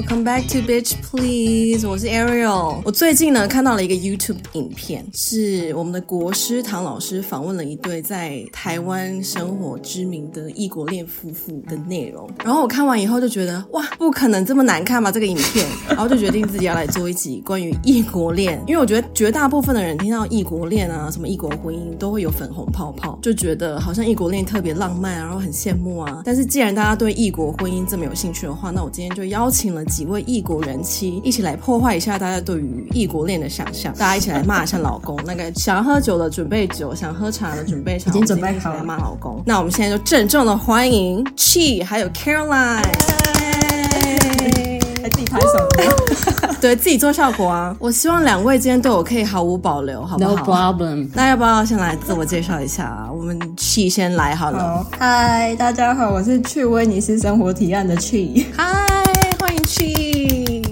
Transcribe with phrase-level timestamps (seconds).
[0.00, 2.80] Welcome back to Bitch Please，我是 Ariel。
[2.86, 12.26] 我最近呢看到了一个 YouTube 影片，是我们的国师唐老师访问了一对在台湾生活知名的异国恋夫妇的内容。
[12.42, 15.66] 然后我看完以后就觉得，哇，不可能这么难看吧这个影片。
[15.86, 26.22] 然后就决定自己要来做一集关于异国恋，因为我觉得绝大部分的人听到异国恋啊，什么异国婚姻，都会有粉红泡泡，就觉得好像异国恋特别浪漫，然后很羡慕啊。
[26.24, 33.92] 但是既然大家对异国婚姻这么有兴趣的话，那我今天就邀请了几位异国人妻，一起来破坏一下大家对于异国恋的想象。
[33.94, 38.84] 大家一起来骂一下老公，那个想喝酒的准备酒，想喝茶的准备茶，已经准备好了。
[38.84, 39.42] 骂老公。
[39.44, 42.82] 那我们现在就郑重的欢迎 Chi 还有 Caroline，
[45.02, 45.68] 还自己拍手，
[46.60, 47.74] 对自己做效果啊。
[47.80, 51.08] 我希望两位今天对我可以毫无保留，好不好？No problem。
[51.14, 53.10] 那要不要先来自我介绍一下啊？
[53.12, 54.86] 我们 Chi 先来好了。
[54.98, 58.46] 嗨，大家好，我是去威尼斯生活提案的 Chi。
[58.56, 59.09] 嗨。
[59.64, 60.19] 去，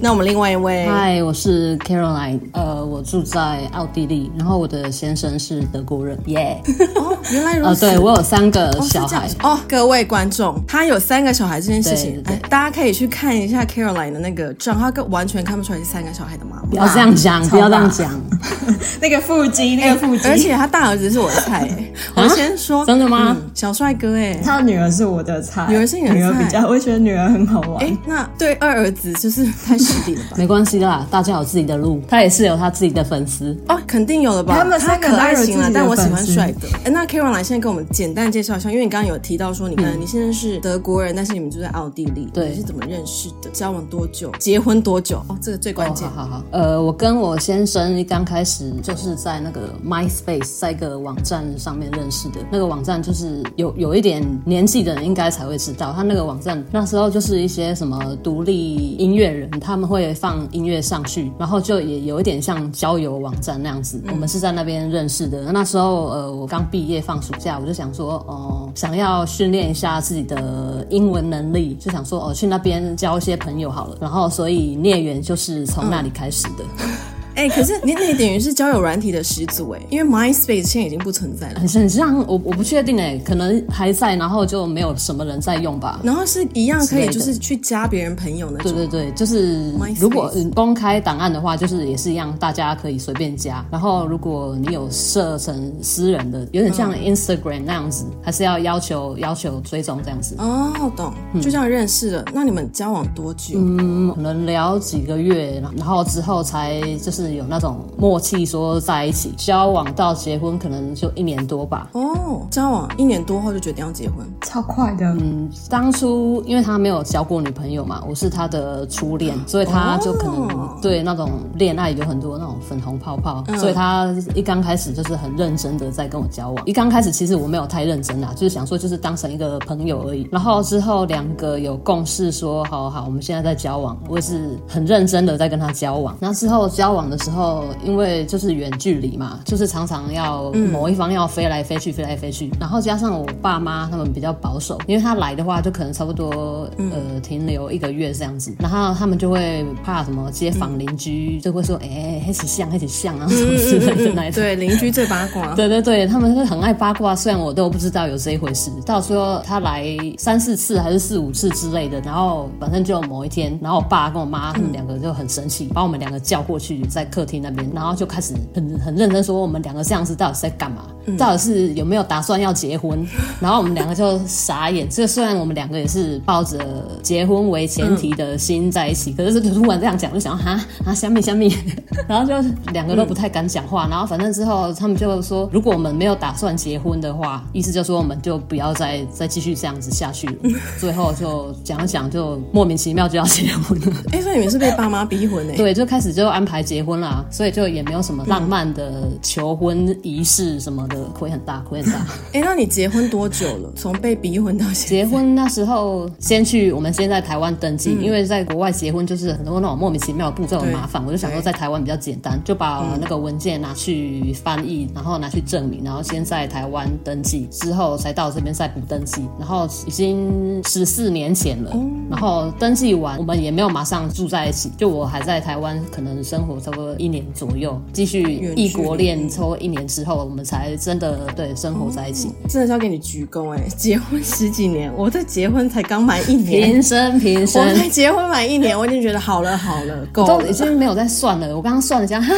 [0.01, 6.89] 那我们另外一位，嗨，我是 Caroline，呃，我住在奥地利，然后我的先生是德国人，耶、yeah。
[6.99, 7.87] 哦，原来如此。
[7.87, 9.29] 呃，对，我有三个小孩。
[9.43, 16.63] 哦，哦，各位观众，他有三个小孩这件事情，哎，大家可以去看一下 Caroline 的那个账号，他完全看不出来是三个小孩的妈妈。
[16.71, 18.11] 不要这样讲，不要这样讲。
[19.01, 21.69] 那个腹肌，那个腹肌，而且他大儿子是我的菜。
[22.15, 23.37] 我先说，真的吗？
[23.55, 27.85] 小帅哥，哎，他女儿是我的菜，女儿是你的菜，女儿比较，我觉得女儿很好玩。
[27.85, 28.79] 哎，那对二儿。
[28.79, 30.37] 儿子就是太实力了吧？
[30.37, 34.59] 没关系啦，大家有自己的路，他也是有他自己的粉丝哦，肯定有了吧？
[34.59, 36.69] 他们三个可爱型了，但我喜欢帅的。
[36.85, 43.49] 哎，那 Caroline 现在跟我们简单介绍一下，因为你刚刚有提到说，你看、嗯、你现在是德国人，但是你们住在奥地利，对，你是怎么认识的？
[43.53, 44.31] 交往多久？
[44.39, 45.19] 结婚多久？
[45.29, 46.07] 哦，这个最关键。
[46.09, 52.41] 哦、好好好，呃，我跟我先生刚开始就是在那个 MySpace，在一个网站上面认识的。
[52.51, 59.49] 那个网站就是有有一点年纪的人应该才会知道，他那个网站那时候就是一些什么独立音乐人。
[59.61, 64.01] 他们会放音乐上去，然后就也有一点像交友网站那样子。
[64.05, 65.53] 嗯、我们是在那边认识的。
[65.53, 73.97] 那时候，呃，我刚毕业放暑假，我就想说，哦、呃，想要训练一下自己的英文能力，就想说，哦、呃，去那边交一些朋友好了。
[74.01, 76.65] 然后，所以孽缘就是从那里开始的。
[76.81, 76.89] 嗯
[77.39, 81.61] 哎、欸，可是你那等于是交友软体的始祖哎，因为 MySpace 现在已经不存在了。
[81.61, 86.01] 很很像，我我不确定哎，可能还在，然后就没有什么人在用吧。
[86.03, 88.73] 然后是一样可以就是去加别人朋友那种。
[88.73, 93.65] 对对对，就是如果公开档案的话，就是也是一样，大家可以随便加。
[93.71, 100.35] 然后如果你有设成私人的，有点像 Instagram 那样子，嗯、还是要要求要求追踪这样子。
[100.39, 102.25] 哦，懂，就这样认识了。
[102.35, 103.55] 那你们交往多久？
[103.55, 107.28] 嗯，可能聊几个月，然后之后才就是。
[107.35, 111.89] 有那种默契，说在一起交往到结婚，可能就一年多吧。
[111.93, 115.07] 哦，交往一年多后就决定要结婚，超快的。
[115.07, 120.49] 嗯，当初因为他没有交过女朋友嘛，我是他的初恋，所以他就可能
[120.81, 126.67] 对那种恋爱有很多那种粉红泡泡，哦、所以他一刚开始就是很认真的在跟我交往。
[126.67, 130.27] 一刚开始其实我没有太认真啦，就是想说就是当成一个朋友而已。
[130.33, 136.17] 然后之后两个有共识说，好好，我们现在在交往，我也是很认真的在跟他交往。
[136.19, 137.18] 那之后交往的。
[137.19, 142.51] 时候，因为就是远距离嘛，就是常常要某一方要飞来飞去，飞来飞去。
[142.61, 148.55] 然后加上我爸妈他们比较保守，因为他来的话就可能差不多呃停留一个月这样子。
[148.59, 154.43] 然后他们就会怕什么街坊邻居就会说，哎，黑起像黑起像啊什么之类的那种。
[154.43, 155.55] 对，邻居最八卦。
[155.55, 158.71] 对对对，他们是很爱八卦，虽然我都不知道有这一回事。
[158.87, 159.87] 到时候他来
[160.19, 170.87] 三四次还是四五次之类的，然后反正就某一天，然后我爸跟我妈他们两个就很生气，把我们两个叫过去在客厅那边，然后就开始很很认真说，我们两个摄像师到底是在干嘛？
[171.09, 173.05] 嗯、到底是有没有打算要结婚？
[173.41, 174.89] 然后我们两个就傻眼。
[174.89, 176.59] 这虽然我们两个也是抱着
[177.03, 181.55] 结婚为前提的心在一起，嗯、可是突然这样讲，就想哈啊，小米小米，
[182.09, 183.87] 然后就两个都不太敢讲话。
[183.87, 190.35] 嗯、然后反正之后他们就说，如果我们没有打算结婚的话，意思就是说我们就不要再再继续这样子下去了。
[190.79, 193.87] 最后就讲一讲，就莫名其妙就要结婚了。
[194.13, 195.57] 哎，所以你们是被爸妈逼婚哎？
[195.57, 197.25] 对，就开始就安排结婚啦。
[197.31, 201.99] 所以就也没有什么浪漫的求婚仪式什么的，亏很大，亏很大。
[202.33, 203.73] 哎、欸，那你结婚多久了？
[203.77, 204.89] 从被逼婚到现在？
[204.89, 221.71] 结婚那时候先去，我们先在台湾登记，嗯、因为在国外结婚就是很多那种莫名其妙的步骤很麻烦，我就想说在台湾比较简单，就把那个文件拿去翻译，然后拿去证明，然后先在台湾登记，之后才到这边再补登记，然后已经十四年前了。
[221.75, 227.19] 嗯、然后登记完，我们也没有马上住在一起，就我还在台湾，可能生活差不多一年。
[227.35, 228.23] 左右继续
[228.57, 233.63] 异国恋，差不多一年之后，我们才正真的对生活在一起，嗯、真的是要给你鞠躬哎！
[233.77, 241.55] 结婚十几年，我在结婚才刚满一年，平生平生，我才结婚满一年，我已经觉得好了好了，够了，都已经没有在算了。
[241.55, 242.33] 我刚刚算了一下，哈，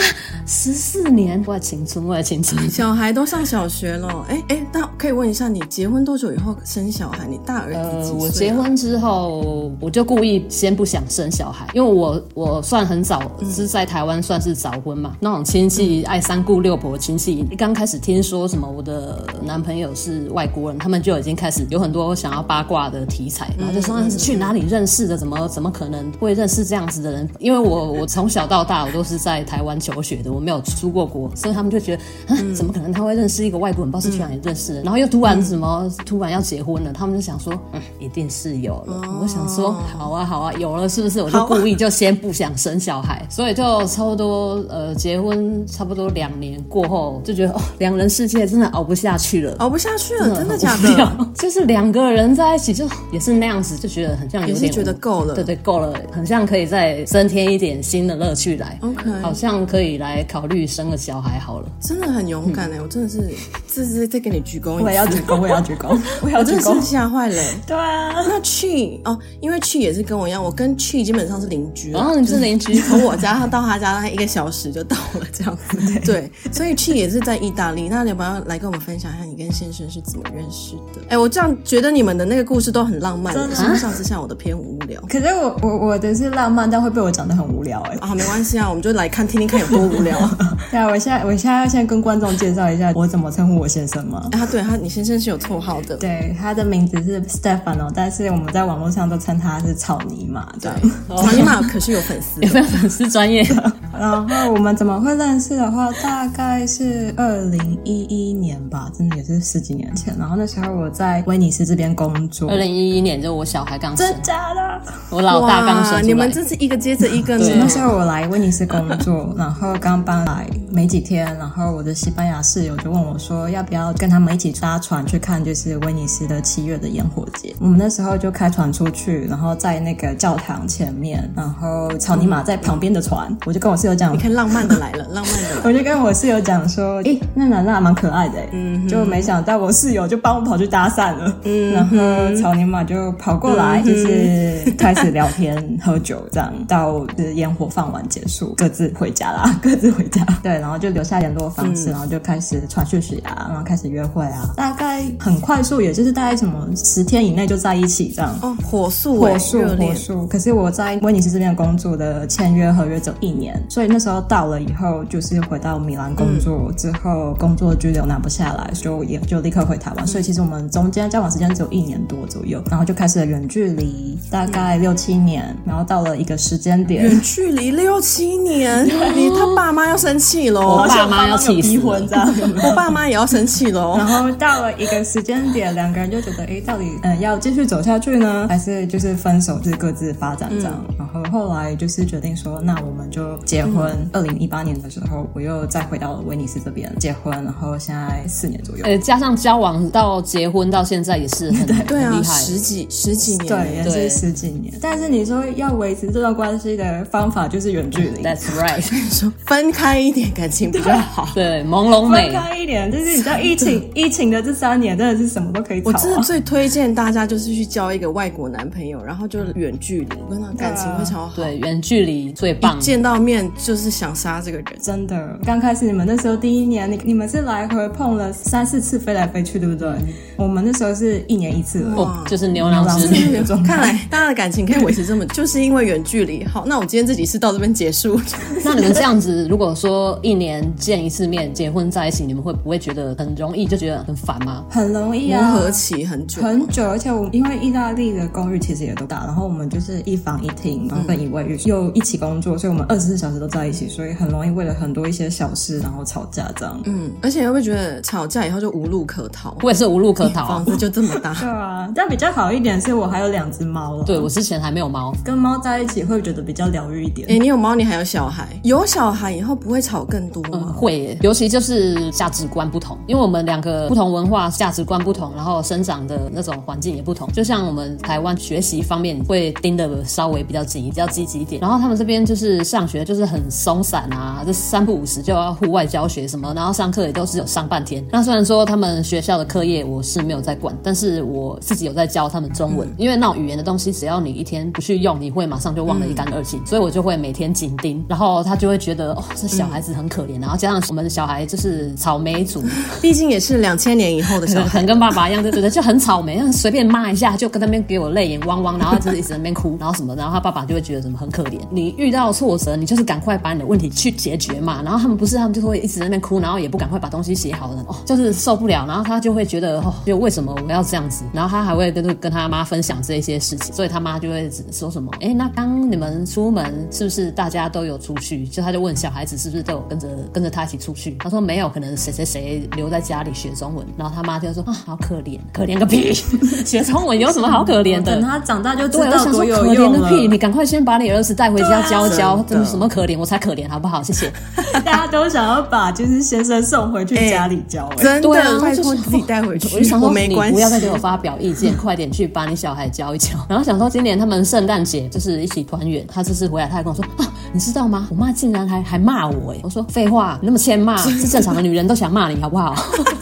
[0.49, 7.29] 十四年，我的青春，我的青春，小孩都上小学了，哎哎，那可以问一下，你结婚多久以后生小孩？
[7.31, 27.29] 你大儿子几岁、啊呃、我结婚之后，我就故意先不想生小孩，因为我我算很早，是在台湾算是早婚嘛，嗯、那种亲戚爱三姑六婆亲戚，刚开始听说什么我的男朋友是外国人，他们就已经开始有很多想要八卦的题材，然后就说那是去哪里认识的，怎么怎么可能会认识这样子的人？
[27.39, 33.91] 因为我我从小到大我都是在台湾求学的，我没有出过国，所以他们就觉得，嗯，怎么可能他会认识一个外国人？
[33.91, 39.03] 不知道是去哪里认识的，然后又突然什么突然要结婚了，他们就想说，嗯，一定是有了。
[39.21, 41.21] 我想说，好啊好啊，有了是不是？
[41.21, 51.17] 我就故意就先不想生小孩，所以就差不多呃结婚差不多两年过后，就觉得哦，两人世界真的熬不下去了，熬不下去了，真的，假的？
[51.35, 58.79] 就是两个人在一起就也是那样子，就觉得很像有点，也是觉得够了，对对够了，很像可以再增添一点新的乐趣来。
[58.83, 61.69] OK，好像可以来考虑生个小孩好了。
[61.81, 63.31] 真的很勇敢哎、欸，嗯、我真的是
[63.67, 67.43] 这是在给你鞠躬，我也要鞠躬，我也要鞠躬，我要鞠躬，真是吓坏了。
[67.67, 75.79] 对啊，那去哦，因为去也是跟我一样，我跟去基本上是邻居，然后你是邻居，从我家到他家大概一个小时就到了，这样子。
[76.05, 77.89] 对，所以去也是在意大利。
[77.89, 81.01] 那你要不要来跟我们分享一下你跟先生是怎么认识的？
[81.11, 85.01] 哎，我这样觉得你们的那个故事都很浪漫，相像之下我的偏无聊。
[85.03, 87.97] 可是我我我的是浪漫，但会被我讲的很无聊哎。
[88.01, 90.19] 啊，没关系啊，我们就来看听听看有多无聊。
[90.73, 94.29] 对啊，我现在我现在要先跟观众介绍一下我怎么称呼我先生吗？
[94.33, 100.53] 啊，对他，你先生是有绰号的，对，他的名字是 Stefano，但是我们在网络上都称他是草泥马。
[100.61, 100.69] 对，
[101.17, 103.73] 草泥马可是有粉丝， 有没有粉丝专业的？
[103.97, 110.15] 然后我们怎么会认识的话，大概是二零一一年吧，真的也是十几年前。
[110.19, 114.83] 然后那时候我在威尼斯这边工作，二零一一年就我小孩刚生，真假的？
[115.11, 117.39] 我老大刚生，你们这是一个接着一个。
[117.39, 127.55] 那时候我来威尼斯工作，然后刚搬来没几天，然后我的西班牙室友就问我说，要不要跟他们一起搭船去看，就是威尼斯的七月的烟火节。
[127.61, 135.49] 我们那时候就开船出去，然后在那个教堂前面，然后草泥马在旁边的船，嗯、我就跟我室友讲，你看浪漫的来了，浪漫的。
[135.65, 141.97] 我就跟我室友讲说，诶，那男的还蛮可爱的，嗯，就没想到我室友就帮我跑去搭讪了，嗯，然后
[142.41, 150.25] 草泥马就跑过来，就是开始聊天、喝酒，这样到就是烟火放完结束，各自回家啦， 各自回家。
[150.41, 158.39] 对，然后就留下联络方式，嗯、然后就开始传讯息啊，然后开始约会啊，大概很快速，也就是大概什么十天以内就在一起这样。
[158.41, 160.27] 哦，火速，火速，火速。
[160.29, 170.07] 可是我在威尼斯这边工作的签约合约只有一年，所以那时候到了以后，就是回到米兰工作、嗯、之后，工作居留拿不下来，就也就立刻回台湾。
[170.07, 178.87] 所以其实我们中间交往时间只有一年多左右，然后就开始了远距离，大概六七年，然后到了一个时间点，远距离六七年，
[179.17, 183.97] 你他爸妈要生气喽，我爸妈要气离婚这样，我爸妈也要生气喽。
[183.97, 190.85] 然后到了一个时间点，两个人就觉得，哎，到底嗯要继续走下去呢，还是就是分手，就是各自发展这样。
[190.99, 193.97] 然后后来就是决定说，那我们就结婚。
[194.13, 198.85] 二零一八年的时候，我又再回到了威尼斯这边结婚，然后现在四年左右。
[198.85, 203.47] 呃，加上交往到结婚到现在也是很对 对啊，厉害，十几十几年，
[203.85, 204.73] 对，也是十几年。
[204.81, 208.23] 但是你说要维持这段关系的方法就是远距离。
[208.23, 208.81] That's right，
[209.13, 211.29] 说分开一点感情比较好。
[211.35, 212.31] 对，朦胧美。
[212.31, 215.83] 分开一点，就是你知道疫情 疫情的这三年真的是什么都可以。
[215.85, 221.33] 我真的最推荐大家就是去交一个外国男朋友，然后就远距离，跟他感情会超好。
[221.37, 222.79] 对，远距离最棒。
[222.81, 225.39] 见到面就是想杀这个人，真的。
[225.45, 229.89] 刚开始你们那时候第一年，你你们是来回碰了三四次飞来飞去，对不对？
[230.37, 233.41] 我们那时候是一年一次，哦，就是牛郎织女。
[233.65, 236.45] 看来大家的感情可以维持这么，就是因为远距离。
[236.45, 238.21] 好，那我今天这集是到这边结束。
[238.65, 244.65] 那你们这样子，如果说一年见一次面，结婚在一起，你们会不会觉得很容易就觉得很烦吗？
[244.71, 256.81] 很容易啊，磨合期很久很久，而且我因为意大利的公寓其实也都大，然后我们就是一房一厅，然后跟一卫浴，又一起工作，所以我们二十四小时都在一起，所以很容易为了很多一些小事然后吵架这样。
[256.85, 259.57] 嗯，而且会不会觉得吵架以后就无路可逃？
[259.63, 261.35] 我也是无路可逃，房子就这么大。
[261.41, 264.05] 对啊，但比较好一点是我还有两只猫了。
[264.05, 267.29] 对，我之前还没有猫，跟猫在一起会觉得比较疗愈一点。
[267.29, 270.51] 哎，你有猫，你还有小孩，有小孩以后不会吵更多吗？
[270.69, 277.27] 嗯、会耶，尤其就是价值观不同，因为我们两个不同文化，价值观不同，然后生长的那种环境也不同。
[277.33, 288.05] 就像我们台湾学习方面会盯的稍微比较紧，比较积极一点，然后他们这边就是上学就是很松散啊，就三不五时就要户外教学什么，然后上课也都是有上半天。
[288.11, 302.63] 那虽然说他们学校的课业我是没有在管，但是我自己有在教他们中文，嗯、因为那种语言的东西，只要你一天不去用，你会马上就忘得一干二净，嗯、所以我就会每天紧盯，然后他就会觉得哦，这小孩子很可怜，然后加上我们的小孩就是草莓族，
[303.01, 311.59] 毕竟也是两千年以后的小孩，很跟爸爸一样，就觉得就很草莓，随便骂一下就跟那边给我泪眼汪汪，然后就是一直在那边哭，然后什么，然后他爸爸就会觉得什么很可怜。
[311.71, 314.83] 你遇到挫折，你就是赶快把你的问题去解决嘛。
[314.83, 321.25] 然后他们不是，他们就会一直在那边哭，然后也不赶快把东西写好了，哦，就是受不了，然后他就会觉得哦，就为什么我要这样子？
[321.33, 328.47] 然后他还会跟跟他妈分享这一些事情，所以他妈就会说什么，哎，那刚你们出门是不是大家都有出去？
[328.47, 331.17] 就他就问小孩子是不是都有跟着跟着他一起出去？
[331.21, 333.87] 他说没有，可能谁谁谁留在家里学中文。
[333.97, 336.13] 然后他妈就说啊，好可怜，可怜个屁！
[336.65, 338.13] 学中文有什么好可怜的？
[338.13, 339.99] 等他长大就知道多有用了。
[339.99, 340.29] 可怜个屁！
[340.29, 343.19] 你赶快先把你儿子带回家教教，这什么可怜？
[343.19, 344.03] 我才可怜，好不好？
[344.03, 344.33] 谢谢。
[344.85, 349.75] 大家都想要把就是先生送回去家里教，真的，拜托自己带回去。
[349.75, 353.31] 我就想说，你不要再给我发表意见， 快点去把你小孩教一教。
[353.49, 357.27] 然后想说，今年他们圣诞节就是一起团圆，他这次回来，他还跟我说啊。
[357.53, 358.07] 你知道吗？
[358.11, 359.59] 我妈竟然还还骂我哎！
[359.65, 362.77] 我说废话，你那么欠骂是正常的，女人都想骂你好不好？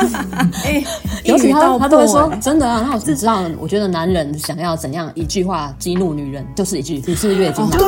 [0.64, 0.84] 哎，
[1.24, 2.84] 尤其他他都会说真的啊。
[2.86, 7.78] 那我只知道，我觉得男人想要怎样一句话激怒女人，就是一句你是月经来。
[7.78, 7.86] 对，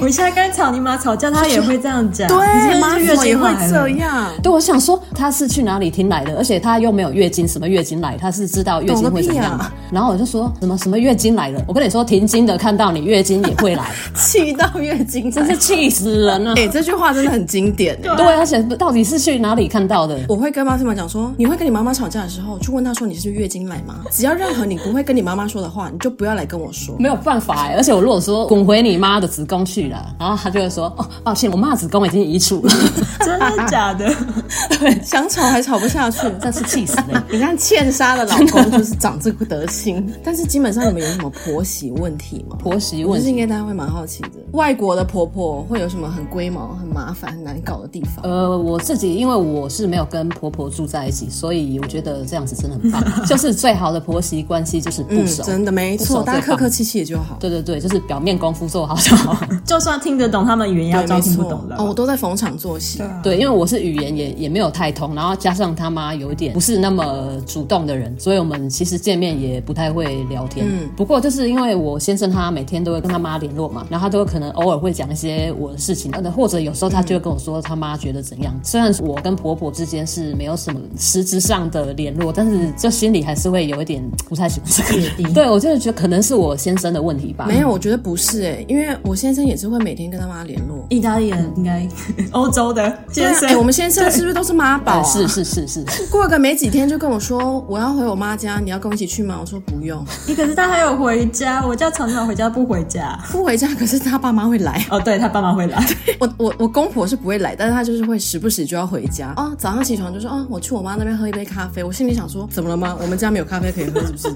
[0.00, 2.28] 我现在跟草泥马吵架，他也会这样讲。
[2.28, 4.30] 对，妈月经会这样。
[4.40, 6.36] 对，我想说他是去哪里听来的？
[6.36, 8.16] 而且他又没有月经，什么月经来？
[8.18, 9.72] 他是知道月经会怎样吗？
[9.90, 11.64] 然后我就说什么什么月经来了？
[11.66, 15.62] 我跟你说，停经的看到你月经也会来，气到月经真是。
[15.62, 16.52] 气死人了！
[16.58, 17.96] 哎、欸，这句话真的很经典。
[18.02, 20.18] 对，而且到底是去哪里看到的？
[20.28, 24.00] 我会跟妈妈讲说，你会跟你妈妈吵架的时候，去问她说你是月经来吗？
[24.10, 26.96] 只要任何你不会跟你妈妈说的话，你就不要来跟我说。
[26.98, 32.72] 没有办法哎，而且我如果说滚回你妈的子宫去了，然后她就会说哦，抱歉，我妈子宫已经移除了。
[33.24, 34.12] 真的假的？
[34.80, 37.24] 对，想吵还吵不下去， 真是气死了。
[37.30, 40.12] 你看欠杀的老公就是长这个德行。
[40.24, 42.56] 但是基本上你们有什么婆媳问题吗？
[42.58, 44.30] 婆媳问题，是应该大家会蛮好奇的。
[44.52, 45.62] 外国的婆婆。
[45.68, 48.24] 会有什么很龟毛、很麻烦、很难搞的地方？
[48.24, 53.02] 呃，我自己因为我是没有跟婆婆住在一起，所以我觉得这样子真的很棒。
[53.26, 57.36] 就是最好的婆媳关系就是不熟，嗯、真的没错，大家客客气气也就好。
[57.38, 59.36] 对对对，就是表面功夫做好就好。
[59.64, 61.84] 就算听得懂他们语言，要装听不懂的哦。
[61.84, 62.98] 我都在逢场作戏。
[62.98, 70.66] 对，啊、对，因为我是语言也也没有太通，然后加上他妈有一点不是那么主动的人，所以我们其实见面也不太会聊天。
[70.68, 76.12] 嗯，不过就是因为我先生他每天都会跟他妈联络嘛，然后他都可能偶尔会讲一些我的事情。
[76.32, 78.58] 或者有时候他就会跟我说他妈觉得怎样。
[78.62, 85.32] 虽然我跟婆婆之间是没有什么实质上的联络，但是就心里还是会有一点不太喜欢这个。
[85.32, 87.46] 对，我就是觉得可能是我先生的问题吧。
[87.46, 90.84] 没有，我觉得不是哎，因为我先生也是会每天跟他妈联络。
[90.90, 91.86] 意大利人应该
[92.32, 95.01] 欧洲的先生，我们先生是不是都是妈宝？
[95.04, 95.84] 是是是是。
[96.10, 99.38] 过个没几天就跟我说我要回我妈家，你要跟我一起去吗？
[99.40, 100.04] 我说不用。
[100.26, 104.84] 你可是他还有回家，我叫常常回家不回家，不回家，可是他爸妈会来。
[104.90, 105.84] 哦，对他爸妈会来。
[106.18, 109.56] 我我我公婆是不会来，但是他就是会时不时就要回家啊、哦。
[109.58, 111.82] 早上起床就说啊、哦，我去我妈那边喝一杯咖啡。
[111.82, 112.96] 我心里想说，怎么了吗？
[113.00, 114.28] 我们家没有咖啡可以喝，是不是？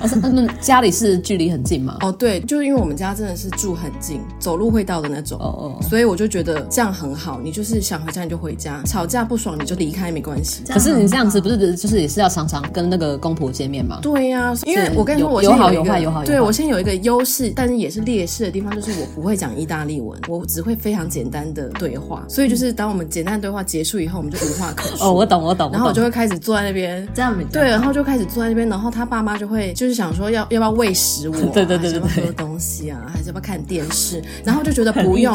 [0.00, 1.96] 他们家里是距离很近吗？
[2.00, 5.38] 哦，对，就是因为我们家真的是住很近，走路会到的那种。
[5.40, 7.40] 哦哦，所以我就觉得这样很好。
[7.42, 10.62] 你就是想回家你就回家，吵架不爽你就离开没关系。
[10.68, 13.98] 可是你这样子不是就是也是要常常跟那个公婆见面吗？
[14.02, 16.26] 对呀、啊，因为我跟你说，我有好有坏，有好有坏。
[16.26, 22.24] 对，我先有一个优势，但是也是劣势的地方，就是我不会讲意大利文，我只会非常简单的对话。
[22.28, 25.08] 所以就是当我们简单的对话结束以后，我们就无话可说。
[25.08, 25.70] 哦，我懂我懂。
[25.72, 30.72] 然后我就会开始坐在那边，这样对，然后就开始坐在那边，然后他爸妈就会就是想说要要不要。
[30.72, 34.22] 喂食我， 对对对对，还是要喝东西啊，还是要不要看电视？
[34.42, 35.34] 然后就觉得不用，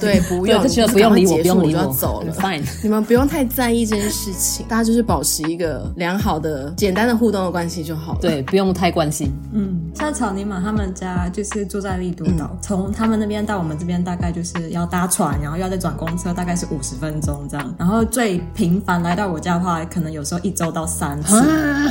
[0.00, 2.32] 对，不用，就觉得不用理我，不用理我，就要走了。
[2.32, 8.18] Fine， 你们不用太在意这件事情，大家就是保持一个良好的、简单的互动的关系就好了。
[8.20, 9.30] 对，不用太关心。
[9.52, 17.74] 嗯，像草泥马他们家就是住在利都岛，从他们那边到我们这边大概就是要搭船，然后要再转公车，大概是五十分钟这样。
[17.78, 21.40] 然后最频繁来到我家的话，可能有时候一周到三次，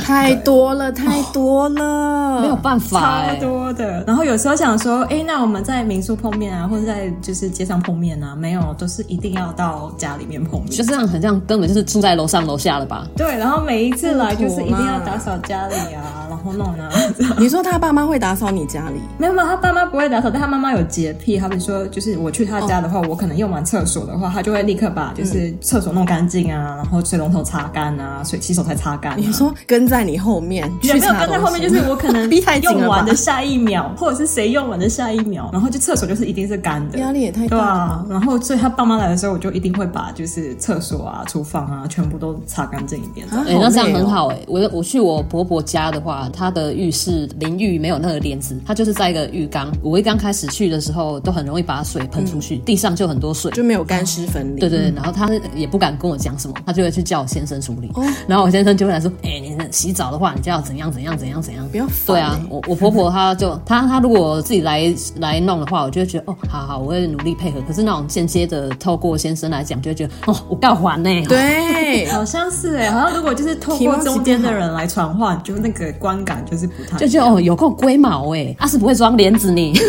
[0.00, 1.75] 太多了，太多了。
[1.76, 4.02] 了，没有办法、欸，超多的。
[4.06, 13.06] 然后有时候想说，哎，那我们在民宿碰面啊，或者在就是街上碰面啊，没有，都是一定要到家里面碰面，就这样，很像根本就是住在楼上楼下了吧？
[13.16, 16.88] 对，然后每一次来就是一定要打扫家里啊，然后弄啊。
[17.38, 19.00] 你说他爸妈会打扫你家里？
[19.18, 21.38] 没有没有，他爸妈不会打扫，但他妈妈有洁癖。
[21.38, 29.16] 好比说，就是我去他家的话，哦、我可能用完厕所的话，他就会立刻把就是厕所弄干净啊，然后水龙头擦干啊，水洗手台擦干、啊。
[29.18, 30.70] 你说跟在你后面？
[30.82, 31.65] 有没有跟在后面？
[31.68, 32.30] 就是我可能
[32.62, 36.98] 用完的下一秒， 或者是谁用完的下一秒，然后就厕所就是一定是干的。
[36.98, 37.62] 压力也太大了。
[37.62, 43.26] 对啊，然后所以他爸妈来的时候，我就一定会把就是厕所啊、厨房啊全部都擦干净一遍。
[43.30, 44.44] 哎、欸，那这样很好哎、欸。
[44.46, 49.72] 我我去我婆婆家的话，她的浴室淋浴没有那个帘子，他就是在一个浴缸。
[49.82, 54.60] 我一刚开始去的时候，都很容易把水喷出去，嗯、地上就很多水，就没有干湿分离。
[54.60, 57.90] 对对对，然后他也不敢跟我讲什么，他就会去叫我先生处理。
[57.94, 67.60] 哦、然后我先生就会来说：“哎、欸，你洗澡的话，你就要怎样怎样怎样怎样，不要、欸。”对啊，我我婆婆她就她她如果自己来来弄的话，我就会觉得哦，好好，我会努力配合。
[67.66, 71.24] 可是那种间接的透过先生来讲，就会觉得哦，我告还呢。
[71.28, 79.78] 对， 好像是哎，好像如果就是透过中间的人来传话，就那个观感就是不太就觉得哦，有够龟毛哎，他、啊、是不会装帘子你。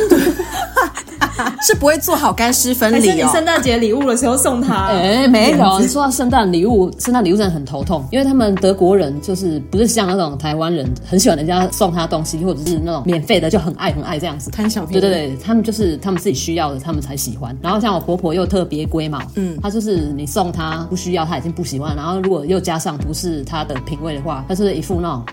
[1.61, 3.13] 是不会做好干湿分离哦。
[3.15, 4.87] 你圣诞节礼物的时候送他？
[4.91, 5.79] 哎，没有。
[5.79, 15.01] 你说到圣诞礼物，圣诞礼物真的很头痛，因为他们德国人就是不是像那种台湾人很喜欢人家送他东西，或者是那种免费的就很爱很爱这样子贪小便宜。
[15.01, 17.55] 对对对，他们就是他们自己需要的，他们才喜欢。
[17.61, 21.95] 然后像我婆婆又特别龟毛，嗯，她就是你送她不需要，她已经不喜欢。
[21.95, 25.23] 然后如果又加上不是她的品味的话，她是一副那种。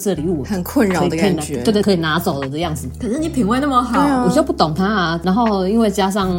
[0.00, 2.88] 这礼物很困扰的感觉，对对，可以拿走了的样子。
[3.00, 5.20] 可是你品味那么好，啊、我就不懂他啊。
[5.24, 5.37] 然后
[5.68, 6.30] 因为加上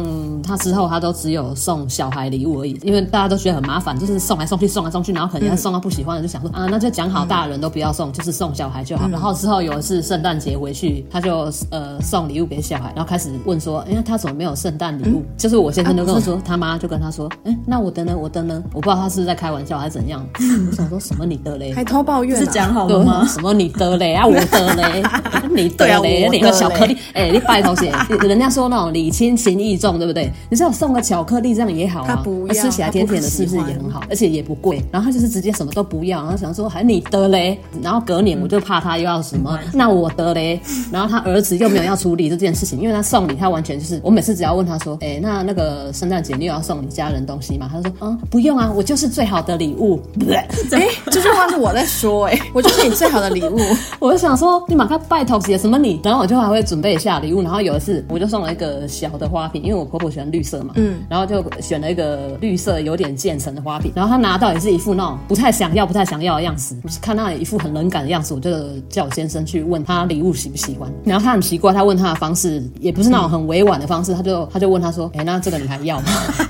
[0.42, 2.78] 他之后，他都只有送小孩礼物而已。
[2.82, 9.06] 因为大家都觉得很麻烦，就是送来送去，送来送去，然后可能他送到不喜欢的，就想说、嗯、啊，那就讲好，大人都不要送，嗯、就是送小孩就好。
[9.06, 15.20] 嗯、然后之后有一次圣诞节回去，他就呃送礼物给小孩，然后开始问说，哎，他怎么没有圣诞礼物？
[15.20, 18.16] 嗯、就是我先生就跟我说，啊、他妈就跟他说，哎，那我的呢？
[18.16, 18.62] 我的呢？
[18.72, 20.24] 我不知道他是在开玩笑还是怎样。
[20.70, 21.72] 我想说什么你的嘞？
[21.72, 22.40] 还偷抱怨、啊？
[22.40, 23.26] 是讲好了吗？
[23.26, 24.14] 什么你的嘞？
[24.14, 24.26] 啊？
[24.26, 25.02] 我的嘞，
[25.54, 30.30] 你的嘞，你个小颗粒，哎、欸，你拜托些，人家说那种礼轻情意重，对不对？
[30.48, 34.02] 你知道送个巧克力这样也好啊，他不要，吃起来甜甜的，是不是也很好？
[34.08, 34.82] 而且也不贵。
[34.92, 40.60] 然后他就是直接什么都不要，然后想说还你的嘞，然后隔年我就怕他又要什么，嗯、那我的嘞，
[40.92, 47.68] 然后他儿子又没有要处理这件事情，因为他送礼，他完全就是我每次只要问他说，哎、欸，那那个圣诞节你有要送你家人东西吗？
[47.70, 50.00] 他说，嗯，不用啊，我就是最好的礼物。
[50.30, 53.58] 哎、欸，这句话是我在说、欸，哎， 我就是你最好的礼物。
[53.98, 55.00] 我就想说，你马上。
[55.08, 55.98] 拜托写什么你？
[56.04, 57.42] 然后我就还会准备一下礼物。
[57.42, 60.72] 然后有一次，我就送了一个小的花瓶，因为我婆婆喜欢绿色嘛。
[60.76, 61.00] 嗯。
[61.08, 63.92] 然后就选了一个绿色有点渐层的花瓶。
[63.94, 66.76] 然后她拿到也是一副那种不太想要、不太想要的样子。
[67.00, 68.50] 看到一副很冷感的样子，我就
[68.88, 70.90] 叫我先生去问他礼物喜不喜欢。
[71.04, 76.06] 然后他很奇怪，他问他的方式也不是那种很委婉的方式，他就他就问他说：“哎，那这个你还要吗？”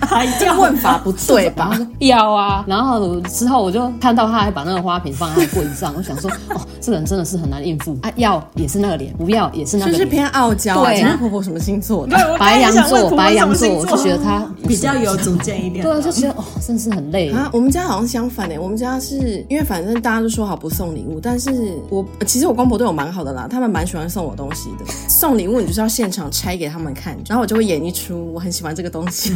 [0.07, 0.59] 还要？
[0.61, 1.71] 问法不对吧？
[2.01, 2.65] 要啊。
[2.67, 8.43] 然后之后我就看到他还把那个花瓶放在柜子上，我想说：“哦，这个人真的是很难应付啊。”要。
[8.57, 10.85] 也是那个脸，不要也是那个脸，就是偏傲娇。
[10.85, 12.10] 对，婆婆什么星座的？
[12.39, 15.85] 白羊座，白羊座，我就觉得他 比较有主见一点。
[15.85, 17.49] 对，就觉得哦，真是很累啊。
[17.53, 21.51] 我们家好像相反诶，我们家是因为反正大家都说好不送礼物，但是
[21.89, 24.93] 我其实我公婆对我蛮好的啦，他们蛮喜欢送我东西的。
[25.09, 29.33] 送礼物你就是要现场拆给他们看，然后我就会演一出我很喜欢这个东西。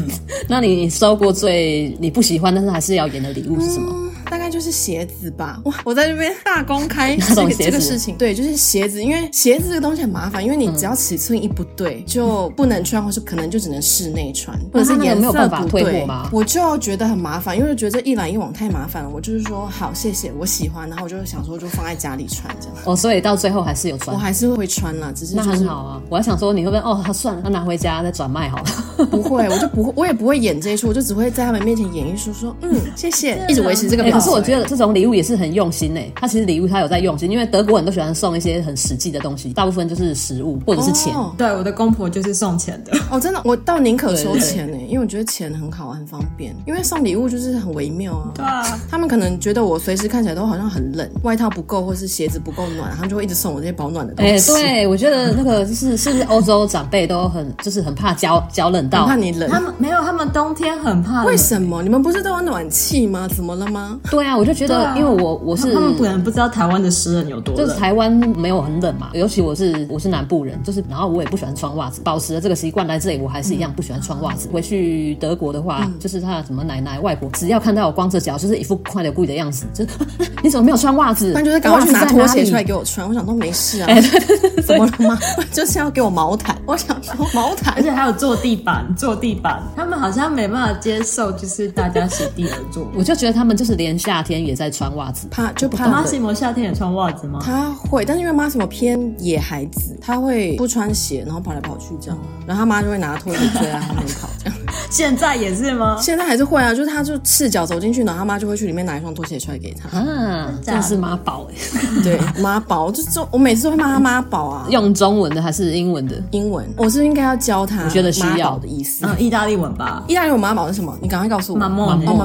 [0.49, 3.95] 那你收过最你不喜欢但是还是要演的礼物是什么？
[4.31, 5.61] 大概就是鞋子吧。
[5.65, 19.09] 哇，我在这边大公开 这个这个事情，对，就是鞋子，因为鞋子这个东西很麻烦，因为你只要尺寸一不对就不能穿，或是可能就只能室内穿，或者是颜色不对，我就觉得很麻烦，因为觉得这一来一往太麻烦了。
[19.09, 22.77] 我就是说好，谢谢，我喜欢，然后我就想说就放在家里穿这样。
[22.85, 26.03] 哦，所以到最后还是有穿，我还是会穿啦，只是、就是、那很好啊。
[26.09, 29.07] 我还想说你会不会哦，他算了，他拿回家再转卖好了。
[29.11, 34.14] 不会，我就不会，我也不会演这一出，我就只会在他们面前演一出，说嗯，谢谢， 一直维持这个表。
[34.15, 41.15] 可是我觉得这种礼物也是很用心诶，他其实礼物他有在用心，因为德国人都喜欢送一些很实际的东西，大部分就是食物或者是钱。
[41.15, 42.97] 哦、对，我的公婆就是送钱的。
[43.11, 46.55] 哦，真的，我倒宁可收钱呢，因为我觉得钱很好，很方便。
[46.67, 48.31] 因为送礼物就是很微妙啊。
[48.35, 48.79] 对啊。
[48.91, 54.53] 他们可能觉得我随时看起来都好像很冷，外套不够，或是鞋子不够暖，他们就会一直送我这些保暖的东西。
[54.53, 59.49] 哎，对，我觉得那个就是是不是欧洲长辈都很就是很怕脚脚冷到，怕你冷。
[59.51, 61.25] 他们没有，他们冬天很怕。
[61.25, 61.83] 为什么？
[61.83, 63.29] 你们不是都有暖气吗？
[63.35, 63.99] 怎么了吗？
[64.11, 74.49] 对啊，我就觉得，因为我我是他们可能不知道台湾的湿冷有多冷，就是台湾没有很冷嘛，尤其我是我是南部人，就是然后我也不喜欢穿袜子，保持了这个习惯来这里，我还是一样不喜欢穿袜子。
[74.53, 79.91] 回去德国的话，就是他什么奶奶外婆，只要看到我光着脚，就是一副快点故意的样子，就是
[80.43, 81.33] 你怎么没有穿袜子？
[81.35, 83.09] 那就是赶快去拿拖鞋出来给我穿。
[83.09, 83.89] 我想都没事啊，
[84.67, 85.19] 怎么了吗？
[85.51, 86.57] 就是要给我毛毯。
[86.67, 92.87] 我想说毛毯，而且还有坐地板，坐地板，他们好像没办法接受，就是大家席地而坐。
[92.95, 95.89] 我就觉得他们就是连夏天也在穿袜子，怕就怕。
[95.89, 97.41] 马西摩夏天也穿袜子吗？
[97.43, 104.55] 他会，但是因为马西摩偏野孩子，他会不穿鞋，然后跑来跑去这样，然后他妈就会拿拖鞋追在后面跑这样。
[104.91, 105.99] 现在也是吗？
[106.01, 109.99] 现在还是会啊，就是他就赤脚走进去，然后他妈就会去里面拿一双拖鞋出来给他。
[109.99, 111.55] 啊，这样是妈宝哎，
[112.03, 114.67] 对，妈宝就就我每次都会骂他妈宝啊。
[114.71, 116.23] 用中文的还是英文的？
[116.31, 117.83] 英文，我是应该要教他。
[117.83, 119.05] 我觉得需要的意思。
[119.07, 120.05] 嗯，意大利文吧。
[120.07, 120.97] 意大利文妈宝是什么？
[121.01, 121.59] 你赶快告诉我。
[121.59, 121.69] 哦，妈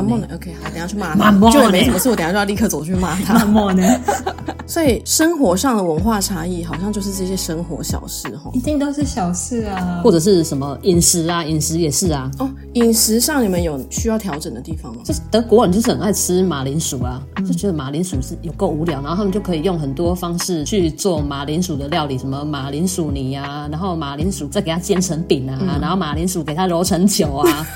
[0.01, 1.31] 莫的？OK，好，等下去骂他。
[1.59, 3.33] 就我没什么事，我等下就要立刻走去骂他。
[3.33, 3.83] 妈莫呢？
[4.65, 8.51] 所以生活上的文化差异，好像就是这些生活小事哈。
[8.53, 12.29] 一定都是小事啊，或者是什么饮食啊，饮食也是啊。
[12.37, 15.01] 哦，饮食上你们有需要调整的地方吗？
[15.03, 27.67] 就是德国人就是很爱吃马铃薯啊，就觉得马铃薯是有够无聊，然后他们就可以用很多方式去做马铃薯的料理，什么马铃薯泥啊，然后马铃薯再给它煎成饼啊，嗯、然后马铃薯给它揉成球啊。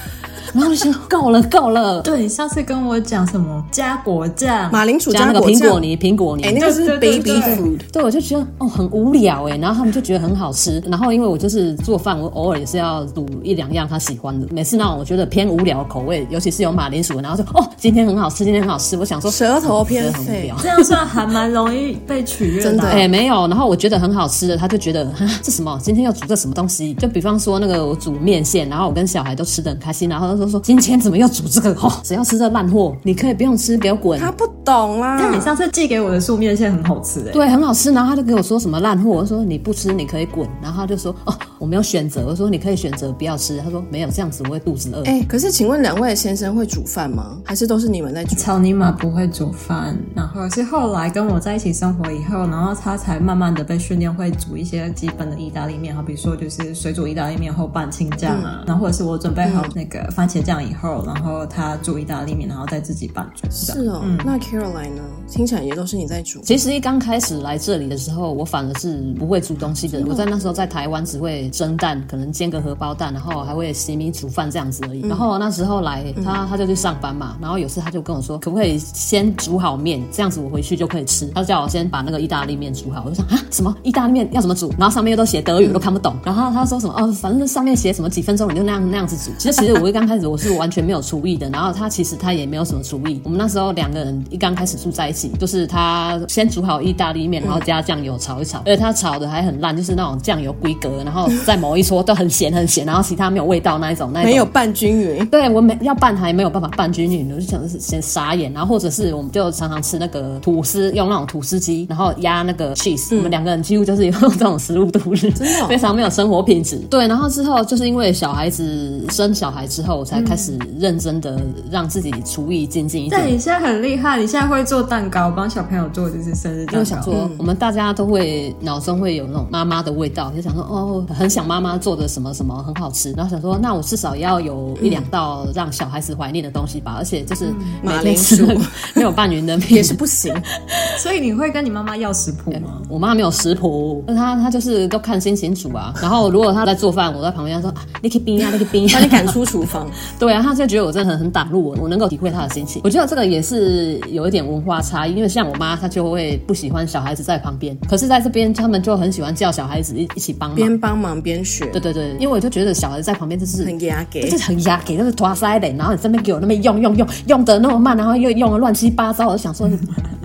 [0.54, 3.64] 然后就说够了够了，对，你上次跟我讲什么？
[3.72, 26.94] 加果酱、马铃薯加那个苹果泥、苹果泥，哎，那个是 baby food，对，我就觉得哦很无聊哎，然后他们就觉得很好吃，然后因为我就是做饭，我偶尔也是要煮一两样他喜欢的，每次那种我觉得偏无聊的口味，尤其是有马铃薯，然后就哦今天很好吃，今天很好吃，我想说 舌头偏废，这样算还蛮容易被取悦的，哎没有，然后我觉得很好吃的，他就觉得哈这什么，今天要煮这什么东西？
[26.96, 31.24] 就比方说那个我煮面线，然后我跟小孩都吃的很开心，然后他说说今天怎么又。
[31.24, 34.20] 要煮这个哦，只要吃这烂货，你可以不用吃，给我滚。
[34.20, 35.16] 他不懂啦。
[35.18, 37.94] 但你上次寄给我的素面线很好吃哎，对，很好吃。
[37.94, 40.46] 然后他就给我说什么烂货，我说你不吃你可以滚。
[40.62, 42.26] 然后他就说哦，我没有选择。
[42.28, 43.58] 我说你可以选择不要吃。
[43.62, 45.02] 他说没有这样子我会肚子饿。
[45.06, 47.38] 哎，可是请问两位先生会煮饭吗？
[47.46, 48.36] 还是都是你们在煮？
[48.36, 61.94] 草泥马不会煮饭，然后是后来跟我在一起生活以后，然后他才慢慢的被训练会煮一些基本的意大利面，好比说就是水煮意大利面后拌青酱啊，嗯、然后或者是我准备好那个番茄酱以后，然后他煮。
[62.04, 63.48] 意大利面，然后再自己拌煮。
[63.52, 65.04] 是哦，嗯、那 Caroline 呢？
[65.30, 66.42] 听起来也都是你在煮。
[66.42, 70.04] 其实一刚开始来这里的时候，我反而是不会煮东西的。
[70.08, 75.02] 我在那时候在台湾只会蒸蛋，可能煎个荷包蛋，然后还会洗米煮饭这样子而已。
[75.04, 81.28] 嗯、然后那时候来，他他就去上班嘛，然后有次他就跟我说，可不可以先煮好面，这样子我回去就可以吃。
[81.28, 84.74] 他就叫我先把那个意大利面煮好，我就想啊，什么意大利面要怎么煮？
[84.80, 86.16] 然后上面又都写德语，我都看不懂。
[86.26, 89.32] 然后他说什么哦，反正上面写什么几分钟你就那样那样子煮。
[89.38, 93.22] 其实其实我一刚开始我是完全没有厨艺的，然后他其实他也没有什么厨艺。
[93.24, 105.26] 我们那时候两个人一刚开始住在一起，就是他先煮好意大利面，然后加酱油炒一炒，而且他炒的还很烂，就是那种酱油规格，然后在某一撮都很咸很咸，然后其他没有味道那一种，那一种没有拌均匀。
[105.28, 116.78] 对，我没要拌还没有办法拌均匀，我就想是先傻眼，然后或者是我们就常常吃那个吐司，用那种吐司机，然后压那个 cheese，、嗯、我们两个人几乎就是用这种食物度日，真的、哦、非常没有生活品质。
[116.90, 123.22] 对，然后之后就是因为小孩子生小孩之后，我才开始认真的让自己厨艺精进一点。
[123.22, 126.80] 但你现在很厉害，你现在会做蛋糕，帮小朋友做就是生日蛋糕。
[126.80, 137.46] 我想说，嗯、我们大家都会脑中会有那种妈妈的味道，就想说哦，很想妈妈做的什么什么很好吃，然后想说，那我至少要有一两道让小孩子怀念的东西吧，而且就是
[137.82, 138.46] 马铃薯
[138.94, 140.36] 没有拌匀的面也是不行。
[141.00, 142.82] 所以你会跟你妈妈要食谱吗？
[142.90, 145.94] 我妈没有食谱，那她她就是都看心情煮啊。
[146.02, 149.90] 然后如果她在做饭，我在旁边说啊，你可以冰啊，你可以冰，把你赶出厨房。
[150.20, 152.82] 对啊，她就觉得我真的很很挡路我，我能够体会他的心情。
[152.84, 161.66] 我觉得这个也是有一点文化差异，因为像我妈，她就会不喜欢小孩子在旁边，可是在这边他们就很喜欢叫小孩子一一起帮忙，边帮忙边学。
[161.68, 169.78] 对对对，因为我就觉得小孩子在旁边就是很压给，就是很压给，就是拖塞的，然后你这边给我那边用用用用的那么慢，然后又用的乱七八糟，我就想说你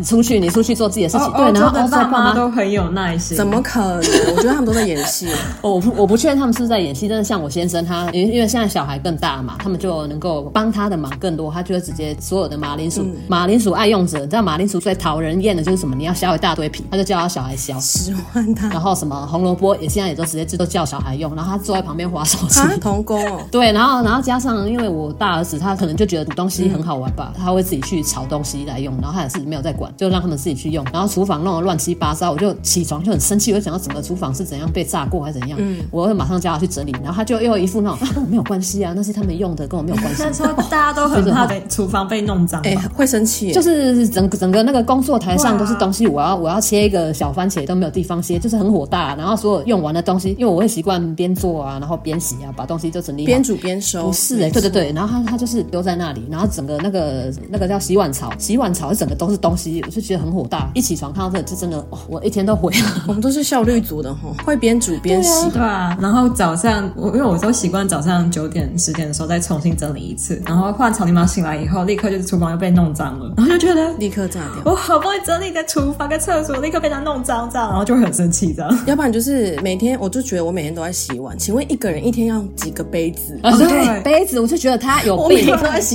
[0.04, 1.32] 出去你出去做自己的事情。
[1.32, 3.98] 对，然后爸妈都很有耐心，怎么可能？
[3.98, 5.28] 我觉得他们都在演戏。
[5.60, 15.94] 我不我不确定他们是不是在演戏，但是像我先生他，因为因为现在小孩更大嘛，他们就能够帮他的忙更多，他就会直接所有的马铃薯，马铃薯爱用者，你知道马铃薯最讨人厌的就是什么？
[15.96, 18.68] 你要削一大堆皮，他就叫他小孩削，喜欢他。
[18.68, 22.60] 然后什么红萝卜也现在也都直接就都叫小孩用，然后他坐在旁边划手机。
[22.80, 23.40] 童工哦。
[23.50, 29.92] 对，然后然后加上因为我大儿子他可能就觉得煮东西很好玩吧，他会自己去炒东西来用，然后他也是没有在管。
[29.96, 30.84] 就让他们自己去用。
[30.92, 36.92] 然后厨房弄得乱七八糟，我就起床就很生气，我就想到整个厨房是怎样被炸过还是怎样，嗯，我会马上叫他去整理。
[37.02, 40.22] 然后他就又一副那种没有关系啊，那是他们用的，跟我没有关系。
[40.26, 49.14] 那时候大家都很怕被厨房被弄脏，哎，会生气，就是整个整个那个工作台上都是东西，我要我要切一个小番茄都没有地方切，就是很火大。
[49.14, 54.06] 然后所有用完的东西，因为我会习惯边做啊，然后边洗啊，把东西就整理好，边煮边收。
[54.08, 60.70] 不是哎，对对对，然后他他就是丢在那里，然后整个那个那个叫洗碗槽，洗碗槽整个都是东西，我就觉得很火大。
[60.74, 63.04] 一起床看到这个，就真的，我一天都毁了。
[63.06, 65.96] 我们都是效率组的哈，会边煮边洗，对啊。
[66.00, 74.62] 然后早上我因为我都习惯早上九点十点的时候再重新整理一次，然后换草泥马醒来以后，立刻就是厨房又被弄脏了，然后就觉得立刻炸掉。
[74.64, 78.78] 我好不容易整理的厨房跟厕所，立刻被他弄脏脏，然后就会很生气这样。
[78.86, 81.38] 要不然就是每天，我就觉得我每天都在洗碗。
[81.38, 83.38] 请问一个人一天要几个杯子？
[83.42, 85.38] 啊，对，杯子，我就觉得他有 病。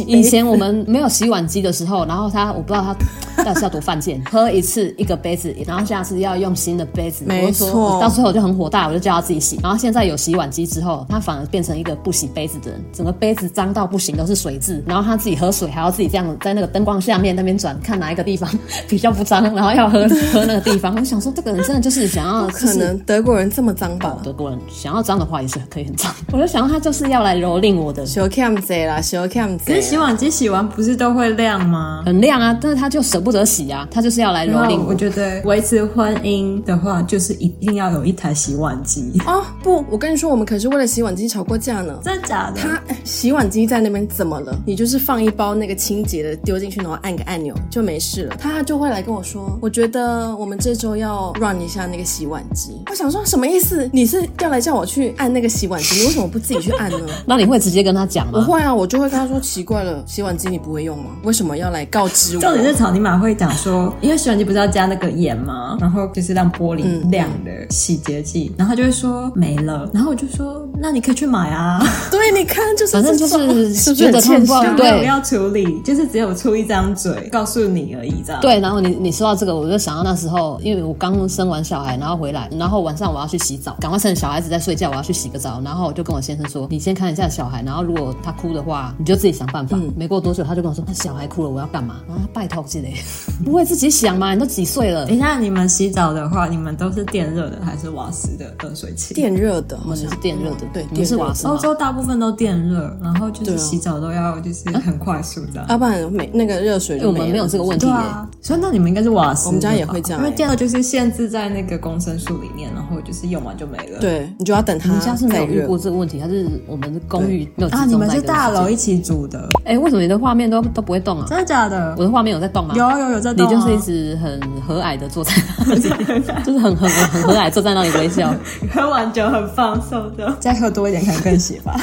[0.08, 7.26] 以前我们没有洗碗机的时候，然后他我不知道他到底是要多犯贱，喝一次一个杯子，然后下次要用新的杯子。
[7.26, 9.60] 没错，到最后我就很火大，我就叫他自己洗。
[9.62, 14.84] 然后现在有洗碗机之后，他反而变成一个不洗杯子的人，整个杯子脏到不行，都是水渍。
[14.86, 18.50] 然后他自己喝水还要自己这样在那个灯光下面那边转，看哪一个地方
[18.88, 20.96] 比较不脏，然后要喝喝那个地方。
[20.96, 24.18] 我想说，这个人真的就是想要，可能德国人这么脏吧？
[24.24, 26.14] 德国人想要脏的话也是可以很脏。
[26.32, 28.06] 我就想到他就是要来蹂躏我的。
[28.06, 29.76] 小 cam 贼啦，小 cam 贼。
[29.76, 32.04] 可是洗碗机洗完不是都会亮吗？
[32.06, 34.88] 很亮啊，但是他就舍不得洗啊，他就是要来蹂躏我。
[34.90, 39.44] 我觉得维持婚姻的话，就是一定要有一台洗碗机哦。
[39.64, 41.98] 不，我跟你说，我们可是为了洗碗机吵过架呢。
[42.04, 42.62] 真的假的？
[42.62, 42.82] 他
[43.24, 44.54] 洗碗机在那边怎么了？
[44.66, 48.36] 你就是放一包那个清洁的丢进去，然后按个按钮就没事了。
[48.38, 52.74] 他就会来跟我说，我觉得我们这周要 run 一下那个洗碗机。
[52.90, 53.90] 我想说什么意思？
[53.94, 56.02] 你是要来叫我去按那个洗碗机？
[56.02, 57.08] 你为什么不自己去按呢？
[57.26, 58.44] 那你会直接跟他讲吗？
[58.44, 61.12] 不会啊，我就会跟他说，奇怪了，洗碗机你不会用吗？
[61.24, 62.42] 为什么要来告知我？
[62.42, 65.78] 重点是草泥马会讲说，因为洗碗机不是要加那个盐吗？
[65.80, 71.82] 然后就是让玻璃亮的洗洁剂，然后他就会说没了，然后我就说那你可以去买啊。
[72.12, 78.42] 对，你看就是反正就是是觉得欠缺，对，要处理，就是只有出一张嘴告诉你而已，这样。
[78.42, 89.78] 对，然后你你说到这个，我就想到那时候，因为我刚生完小孩，然后回来，然后晚上我要去洗澡，赶快趁小孩子在睡觉，我要去洗个澡，然后我就跟我先生说，你先看一下小孩，然后如果他哭的话，你就自己想办法。
[89.78, 91.96] 嗯、没过多久，他就跟我说，那小孩哭了，我要干嘛？
[92.08, 92.94] 然后拜托之类，
[93.44, 94.34] 不会自己想吗？
[94.34, 95.06] 你都几岁了？
[95.06, 99.14] 等一下，你们洗澡的话，你们都是电热的还是瓦斯的热水器？
[99.14, 101.48] 电热的，我们是电热的，嗯、对，不是瓦斯。
[101.48, 107.20] 欧洲大部分都电热，然后就是洗澡都要就是很快速的，要、啊、不然没那个热水就没。
[107.20, 107.92] 我们没有这个问题对。
[107.92, 114.00] 啊、所以那你们应该是瓦斯，我们家也会这样，因为电热就是限制在那个公升数里面，然后就是用完就没了。
[114.00, 114.92] 对，你就要等它。
[114.92, 117.86] 你家是没有遇过这个问题，还是我们的公寓没有啊？
[117.86, 119.48] 你们是大楼一起煮的？
[119.66, 121.26] 哎，为什么你的画面都都不会动啊？
[121.28, 121.96] 真的假的？
[121.98, 122.74] 我的画面有在动吗？
[122.76, 123.46] 有有有在动。
[123.46, 125.32] 你就是一直很和蔼的坐在
[125.68, 125.82] 那里，
[126.44, 128.34] 就是很很很和蔼坐在那里微笑。
[128.74, 131.76] 喝完酒很放松的，再喝多一点可能更喜欢。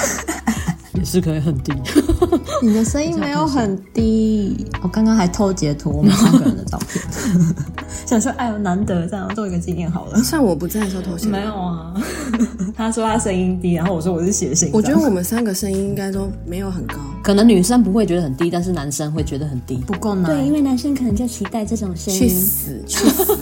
[1.01, 1.73] 也是可以很低，
[2.63, 4.67] 你的声音没有很低。
[4.83, 7.03] 我刚刚还偷截图我们三个人的照片，
[8.07, 10.23] 想说哎呦难得这样做一个纪念好了。
[10.23, 11.95] 像我不在的时候偷写，没有啊。
[12.77, 14.71] 他说他声音低，然后我说我是写信。
[14.75, 20.25] 我觉得我们三个声音应该都没有很高，可能女生不会觉得很低，但是男生会觉得很低，不够难。
[20.25, 22.21] 对，因为男生可能就期待这种声音。
[22.21, 23.39] 去死去死！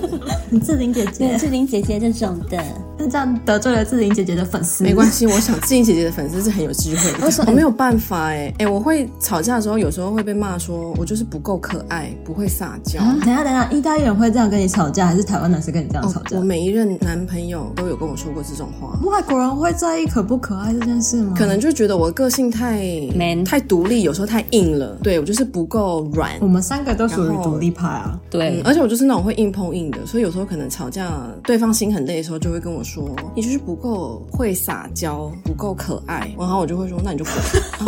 [0.50, 2.62] 你志玲姐姐，志玲姐姐这种的，
[2.98, 4.84] 那这样得罪了志玲姐姐的粉丝。
[4.84, 7.18] 没关系，我想志玲姐姐的粉丝是很有智慧的。
[7.24, 13.00] 我没有办法哎哎，我会吵架的时候，有时候会被骂说我就是不够可爱，不会撒娇。
[13.24, 16.36] 等下等下，意大利人会这样跟你吵架，还是台湾男生跟你这样吵架？
[16.36, 18.98] 我每一任男朋友都有跟我说过这种话。
[19.04, 21.34] 外国人会在意可不可爱这件事吗？
[21.36, 22.82] 可能就觉得我个性太
[23.16, 24.98] man，太独立，有时候太硬了。
[25.02, 26.32] 对，我就是不够软。
[26.40, 28.18] 我们三个都属于独立派啊。
[28.30, 31.10] 对，而且我就是那种会硬碰硬的，所以有时候可能吵架，
[31.44, 37.24] 对方心很累的时候，就会跟我说：“你就是不够会撒娇，不够可爱。”然后我就会说：“那你就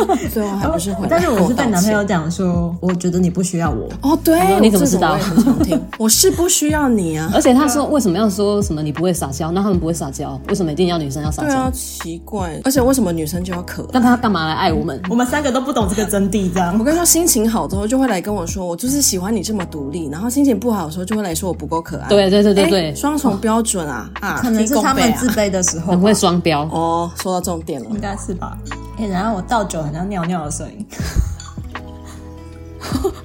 [0.07, 1.07] 滚。”最后还不是会。
[1.11, 3.89] 但是我是对男朋友讲说，我觉得你不需要我。
[4.03, 5.19] 哦，对，你怎么知道？
[5.99, 7.31] 我是不需要你啊。
[7.35, 9.51] 而且他说，为什么要说什么你不会撒娇？
[9.51, 11.49] 那他们不会撒娇，为什么一定要女生要撒娇？
[11.49, 12.61] 对啊，奇怪。
[12.65, 13.89] 而且为什么女生就要可爱？
[13.93, 15.01] 那他干嘛来爱我们？
[15.11, 16.53] 我们三个都不懂这个真谛。
[16.53, 20.09] 这样，我跟你说，心情好之后就会来跟我说，我就是喜欢你这么独立。
[20.11, 22.09] 然后心情不好的时候就会来说我不够可爱。
[22.09, 24.39] 对对对对对，双重标准啊啊！
[24.41, 27.11] 可能是他们自卑的时候，很会双标哦。
[27.21, 28.57] 说到重点了，应该是吧？
[29.01, 30.87] 哎，然后我倒酒好像尿尿的声音。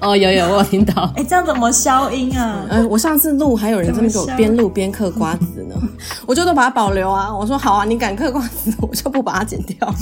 [0.00, 1.10] 哦，有有，我有听到。
[1.16, 2.64] 哎，这样怎么消音啊？
[2.70, 5.74] 嗯，我上次录还有人这么给我边录边嗑瓜子呢，
[6.26, 7.34] 我就都把它保留啊。
[7.34, 9.92] 我说好啊，你敢嗑瓜子，我就不把它剪掉。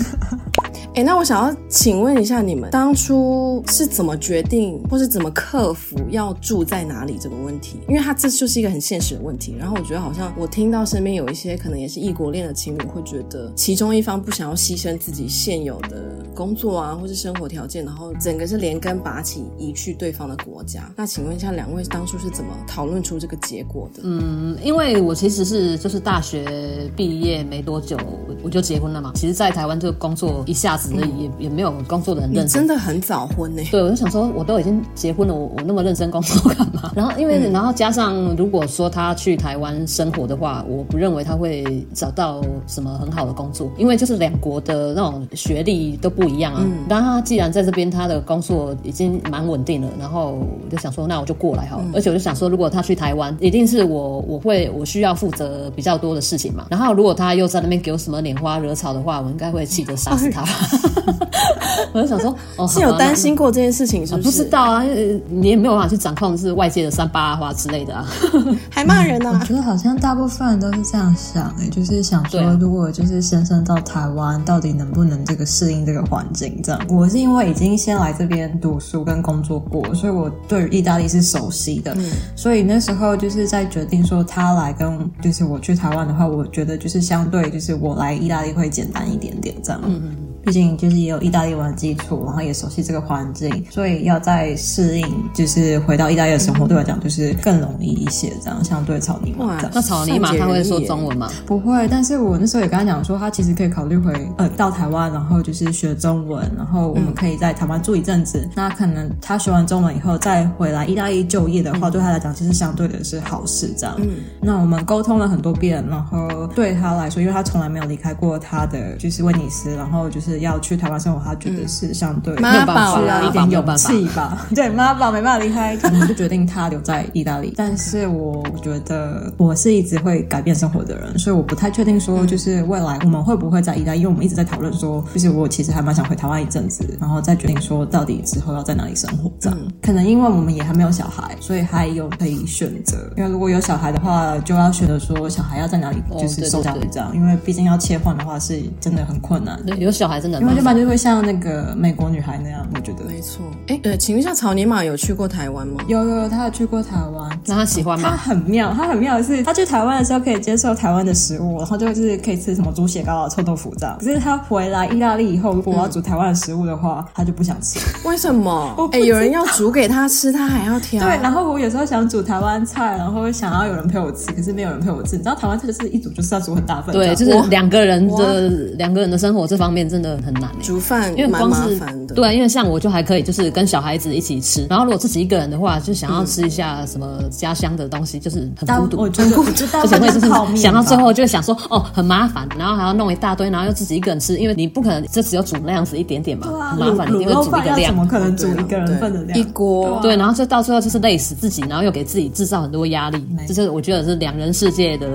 [0.94, 7.80] 哎，那我想要请问一下，你们当初是怎么决定，或是怎么克服要住在哪里这个问题？
[7.88, 9.56] 因为他这就是一个很现实的问题。
[9.58, 20.88] 然后我觉得好像我听到身边有一些可能也是异国恋的情侣，会觉得其中一方不想要牺牲自己现有的工作啊，或是生活条件，然后整个是连根拔起移去对方的国家。
[20.94, 24.02] 那请问一下，两位当初是怎么讨论出这个结果的？
[24.04, 27.98] 嗯，因为我其实是就是大学毕业没多久
[28.44, 29.10] 我就结婚了嘛。
[29.16, 33.62] 其实，在台湾就工作一下子也、嗯、也没有工作的很认真，真的很早婚呢。
[33.70, 36.92] 对，我就想说，我都已经结婚了，我我那么认真工作干嘛？
[36.94, 46.60] 然后因为、嗯、然后加上，如果说他去台湾生活的话，我不认为他会找到什么很好的工作，因为就是两国的那种学历都不一样啊。
[46.64, 51.84] 嗯，然后他既然在这边，他的工作已经蛮稳定了，然后我就想说，那我就过来好了。
[51.86, 56.66] 嗯、而且我就想说，如果他去台湾，一定是我我会我需要负责比较多的事情嘛。
[56.70, 60.44] 然后如果他又在那边给我什么拈花惹草的话，我应该会气得杀死他。
[61.92, 64.28] 我就想说，哦，是有担心过这件事情是不是？
[64.28, 64.82] 不知道啊，
[65.28, 68.06] 你也没有办法去掌控是外界的三八花之类的啊，
[68.70, 69.38] 还骂人呢、啊。
[69.40, 76.60] 我觉得好像大部分人都是这样想诶、欸，就是想说，如果就是先生到台湾，到底能不能这个适应这个环境？
[76.62, 81.94] 这样，我是因为已经先来这边读书跟工作过，所以我对于意大利是熟悉的。
[81.96, 89.80] 嗯，所以那时候就是在决定说他来跟就是我去台湾的话，我觉得就是相对就是我来意大利会简单一点点这样。
[89.84, 90.16] 嗯嗯。
[90.44, 98.32] 毕竟就是也有意大利文的基础，然后也熟悉这个环境，所以要再适应，就是回到意大利的生活，对我来讲就是更容易一些。
[98.42, 101.30] 这样相对草泥马，那草泥马他会说中文吗？
[101.46, 108.40] 不会，但是我那时候也跟他讲说，他其实可以考虑回呃到台湾，然后就是学中文，然后我们可以在台湾住一阵子。
[108.40, 113.72] 嗯、那可能他学完中文以后再回来意大利就业的话，嗯、对他来讲其实相对的是好事。
[113.78, 120.33] 这样，嗯，那我们沟通了很多遍，然后对他来说，因为他从来没有离开过他的就是威尼斯，然后就是。
[120.40, 124.46] 要去台湾生活，他觉得是相对妈宝需要一点勇气吧？
[124.54, 127.52] 对，妈宝没办法离开，可能就决定他留在意大利。
[127.56, 133.98] 但是我觉得我是一直会改变生活的人，所以我不太确定说，就是未来我们会不会在意大利？
[134.00, 139.30] 因为我们一直在讨论说，就是我其实还蛮想回台湾一阵子，然后再决定说到底之后要在哪里生活。
[139.40, 142.96] 这样可能因为我们也还没有小孩，所以还有可以选择。
[143.16, 147.10] 因为如果有小孩的话，就要选择说小孩要在哪里，就是收养这样。
[147.14, 149.60] 因为毕竟要切换的话，是真的很困难。
[149.64, 150.40] 对有小孩真的。
[150.40, 153.44] 因为一般就会像那个美国女孩那样，我觉得没错。
[153.66, 155.84] 哎，对，请问一下，草泥马有去过台湾吗？
[155.86, 157.40] 有有有，他有去过台湾。
[157.46, 158.08] 那他喜欢吗？
[158.08, 163.96] 他很妙，他很妙的是，他去台湾的时候可以接受台湾的食物，然后就是可以吃什么猪血糕啊、臭豆腐这样。
[163.98, 167.78] 可是他回来意大利以后，如果我要煮台湾的食物的话，他就不想吃。
[168.08, 168.88] 为什么？
[168.92, 171.04] 哎，有人要煮给他吃，他还要挑。
[171.04, 175.16] 对，然后我有时候想煮台湾菜，然后想要有人陪我吃，可是没有人陪我吃。
[175.16, 180.50] 你知道台湾菜就是一煮就是要煮很大份，对，就是两个人的两个人的生活这方面真的很难。
[180.62, 181.16] 煮饭。
[181.16, 181.80] 因为光是
[182.14, 184.66] 对，因为像我就还可以，就是跟小孩子一起吃。
[184.68, 189.50] 然后如果自己一个人的话，就想要吃一下什么家乡的东西，就是很孤独，很孤独，
[189.80, 199.38] 而且会就是想到最后就会想说，哦，很麻烦，然后还要弄一大堆，然后又自己一个人吃，因为你不可能就只有煮那样子一点点嘛，很麻烦，你会煮一个量，怎么可能煮一个人份的量？
[199.38, 205.06] 一锅，对，然后就到最后就是累死自己，然后又给自己制造很多压力，这是我觉得是两人世界的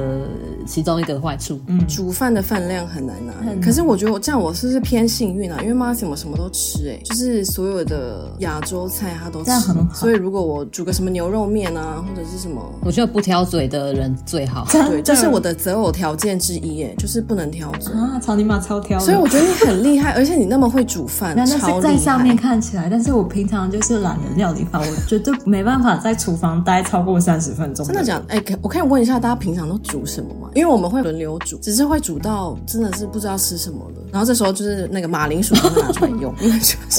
[0.69, 1.59] 其中一个坏处。
[1.67, 3.33] 嗯，煮饭的饭量很难拿，
[3.65, 5.57] 可是我觉得我这样我是不是偏幸运啊？
[5.61, 9.51] 因为妈什么什么都吃，哎，就是所有的亚洲菜他都吃，
[9.93, 14.67] 所以如果我煮个什么牛肉面啊，或者是什么，我觉得不挑嘴的人最好。
[14.71, 18.19] 对，这是我的择偶条件之一，哎，就是不能挑嘴啊。
[18.19, 27.85] 草泥马超挑，所以我觉得你很厉害， 而且你那么会煮饭，那是在上面看起来，但是我平常就是懒人料理法，我绝对没办法在厨房待超过三十分钟。
[27.85, 30.49] 真的讲，哎，我可以问一下大家平常都煮什么吗？
[30.59, 36.35] 因为我们会轮流煮，只是会煮到真的是不知道吃什么了，然后这时候就是那个马铃薯拿出来用。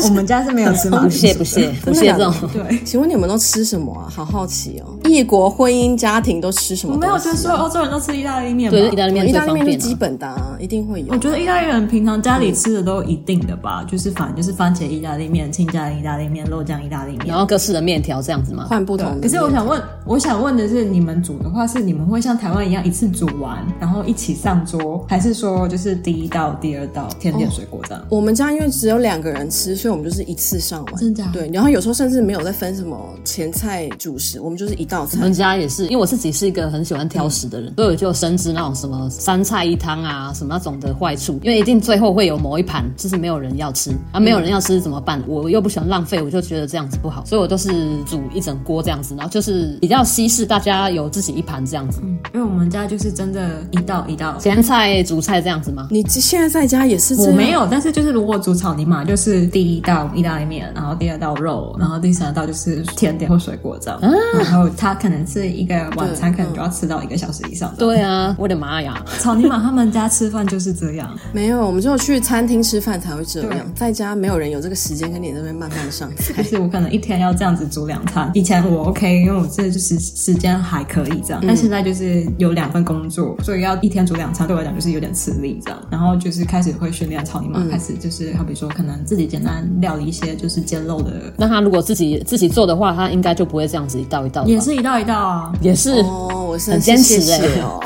[0.04, 2.34] 我们家是没有吃马铃薯，不屑 不屑不屑这种。
[2.54, 4.08] 对，请问你们都吃什么啊？
[4.10, 4.96] 好好奇哦。
[5.04, 6.94] 异国婚姻家庭都吃什么？
[6.94, 11.12] 我没有觉得所有欧洲人都吃意大利面，对，意大利面，意大利面是基本的啊，一定会有。
[11.12, 18.64] 我觉得意大利人平常家里吃的都一定的吧，就是反正就是番茄意大利面、青椒意大利面、肉酱意大利面，然后各式的面条这样子吗？
[18.70, 19.20] 换不同的。
[19.20, 28.04] 可是我想问，我想问的是，你们煮的话是你们会像台湾一样一次煮完，然后一起上桌，还是说就是第一道、第二道甜点水果这样？
[28.08, 30.96] 我们家因为只有两个人吃，所以我们就是一次上完。
[30.96, 31.24] 真的？
[31.32, 35.18] 对，然后有时候甚至没有再分什么前菜、主食，我们就是一道菜。
[35.18, 41.38] 我们家也是，因为我自己是一个很喜欢挑食的人，所以我就深知那种什么三菜一汤啊，什么那种的坏处。
[41.42, 45.22] 因为一定最后会有某一盘就是没有人要吃，啊，没有人要吃怎么办？
[45.26, 47.70] 我又不喜欢浪费，我就觉得这样子不好，所以我都是
[48.04, 52.00] 煮一整锅这样子，然后就是比较稀释，大家有自己一盘这样子。
[52.02, 55.86] 嗯，因为我们家就是真真的一道一道咸菜、主菜这样子吗？
[55.90, 57.30] 你现在在家也是这样？
[57.30, 63.98] 我没有，但是就是如果煮草泥马，就是第一道意大利面，然后第二道肉，然后第三道就是甜点或水果这样。
[64.02, 67.72] 嗯、然后它可能是一个晚餐，可能就要吃到一个小时以上。
[67.78, 69.00] 对啊，我的妈呀！
[69.20, 71.08] 草泥马他们家吃饭就是这样。
[71.32, 73.72] 没有，我们就去餐厅吃饭才会这样。
[73.74, 76.42] 在家没有人有这个时间跟你在那边慢慢上菜。
[76.42, 78.30] 就是我可能一天要这样子煮两餐。
[78.34, 81.42] 以前我 OK，因为我这就是时间还可以这样。
[81.46, 85.78] 但现在就是有两份工作，所以要一天煮两餐，对我来讲就是有点吃力这样。
[85.90, 91.32] 然后就是开始会训练草泥马，开始就是好比说可能自己简单料理一些就是煎肉的。
[91.36, 94.44] 那他如果自己自己做的话，他应该就不会这样子一道一道。
[94.44, 97.80] 也是一道一道啊，也是哦，我是很坚持哎哦。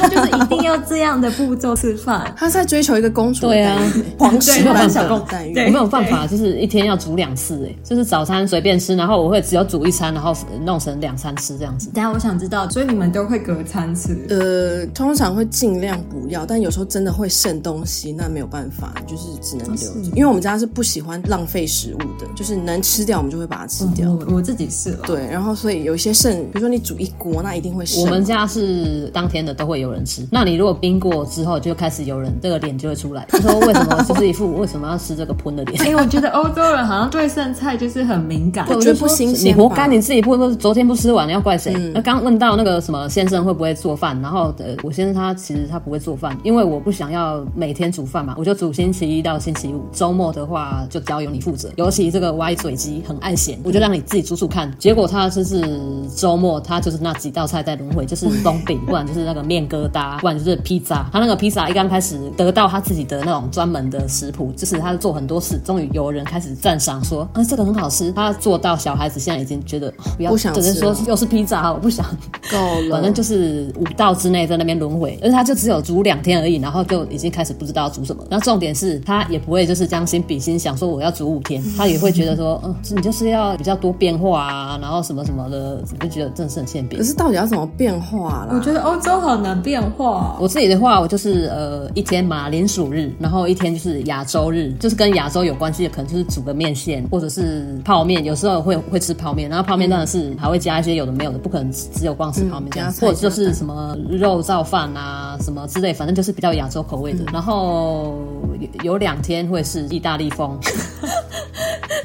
[0.00, 3.78] 他就是一定要这样的步骤吃饭，他在追求一个公主对啊，
[4.18, 5.50] 皇室般小公待遇。
[5.66, 11.90] 我没有办法，就是一天要煮两次哎，就是早餐随便吃，然后我会只有煮一餐，然后弄成两餐吃这样子。
[11.92, 14.16] 等下我想知道，所以你们都会隔餐吃？
[14.30, 14.49] 呃，
[14.94, 20.10] 通常会尽量不要，但有时候真的会剩东西，那没有办法，就是只能留。
[20.14, 24.10] 因为我们家是不喜欢浪费食物的，就是能吃掉我们就会把它吃掉。
[24.10, 28.02] 我我自己是了，对，然后所以有一些剩，比如说你煮一锅，那一定会剩。
[28.02, 35.88] 我们家是当天的都会有人吃，那你如果冰过之后，就开始有人这个脸就会出来，他说为什么就是一副为什么要吃这个喷的脸？
[35.88, 39.50] 因 为我觉得欧洲人好像对剩菜就是很敏感，我觉得不新鲜。
[39.50, 41.74] 你活该，你自己不不昨天不吃完，你要怪谁？
[41.92, 51.70] 那刚问到那个什么先生会不会做饭，然后呃，我先生他其实他不会做饭，因为我不想要每天煮饭嘛，我就煮星期一到星期五，周末的话就交由你负责。
[51.76, 54.72] 尤其这个歪嘴鸡很爱咸，我就让你自己煮煮看。
[54.78, 55.80] 结果他就是
[56.16, 61.06] 周末他就是那几道菜在轮回，就是松饼，不然就是那个面疙瘩，不然就是披萨。
[61.12, 68.10] 他那个披萨一刚开始得到他自己的那种专门的食谱，就是他做很多次，终于有人开始赞赏说，啊，这个很好吃。
[68.12, 72.06] 他做到小孩子现在已经觉得不要，不想，只能说又是披萨，我不想
[72.50, 72.90] 够了。
[72.92, 78.24] 反正就是五道之内在那边轮回，而且他就只有煮两天而已，然后就已经开始不知道要煮什么。
[78.30, 87.00] 那重点是他也不会就是将心比心想说我要煮五天，他也会觉得说，嗯，你就是要比较多变化啊，然后什么什么的，就觉得真的是很欠扁。
[87.00, 88.48] 可是到底要怎么变化啦？
[88.54, 90.36] 我觉得欧洲好难变化。
[90.40, 107.24] 我自己的话，我就是呃一天马铃薯日，然后一天就是亚洲日，就是跟亚洲有关系的，可能就是煮个面线或者是泡面，有时候会会吃泡面，然后泡面当然是还会加一些有的没有的，不可能只有光吃泡面这样，嗯、或者就是什么肉燥饭啊什么之类，反正就是比较亚洲口味的。
[107.24, 108.14] 嗯、然后
[108.60, 110.58] 有有两天会是意大利风。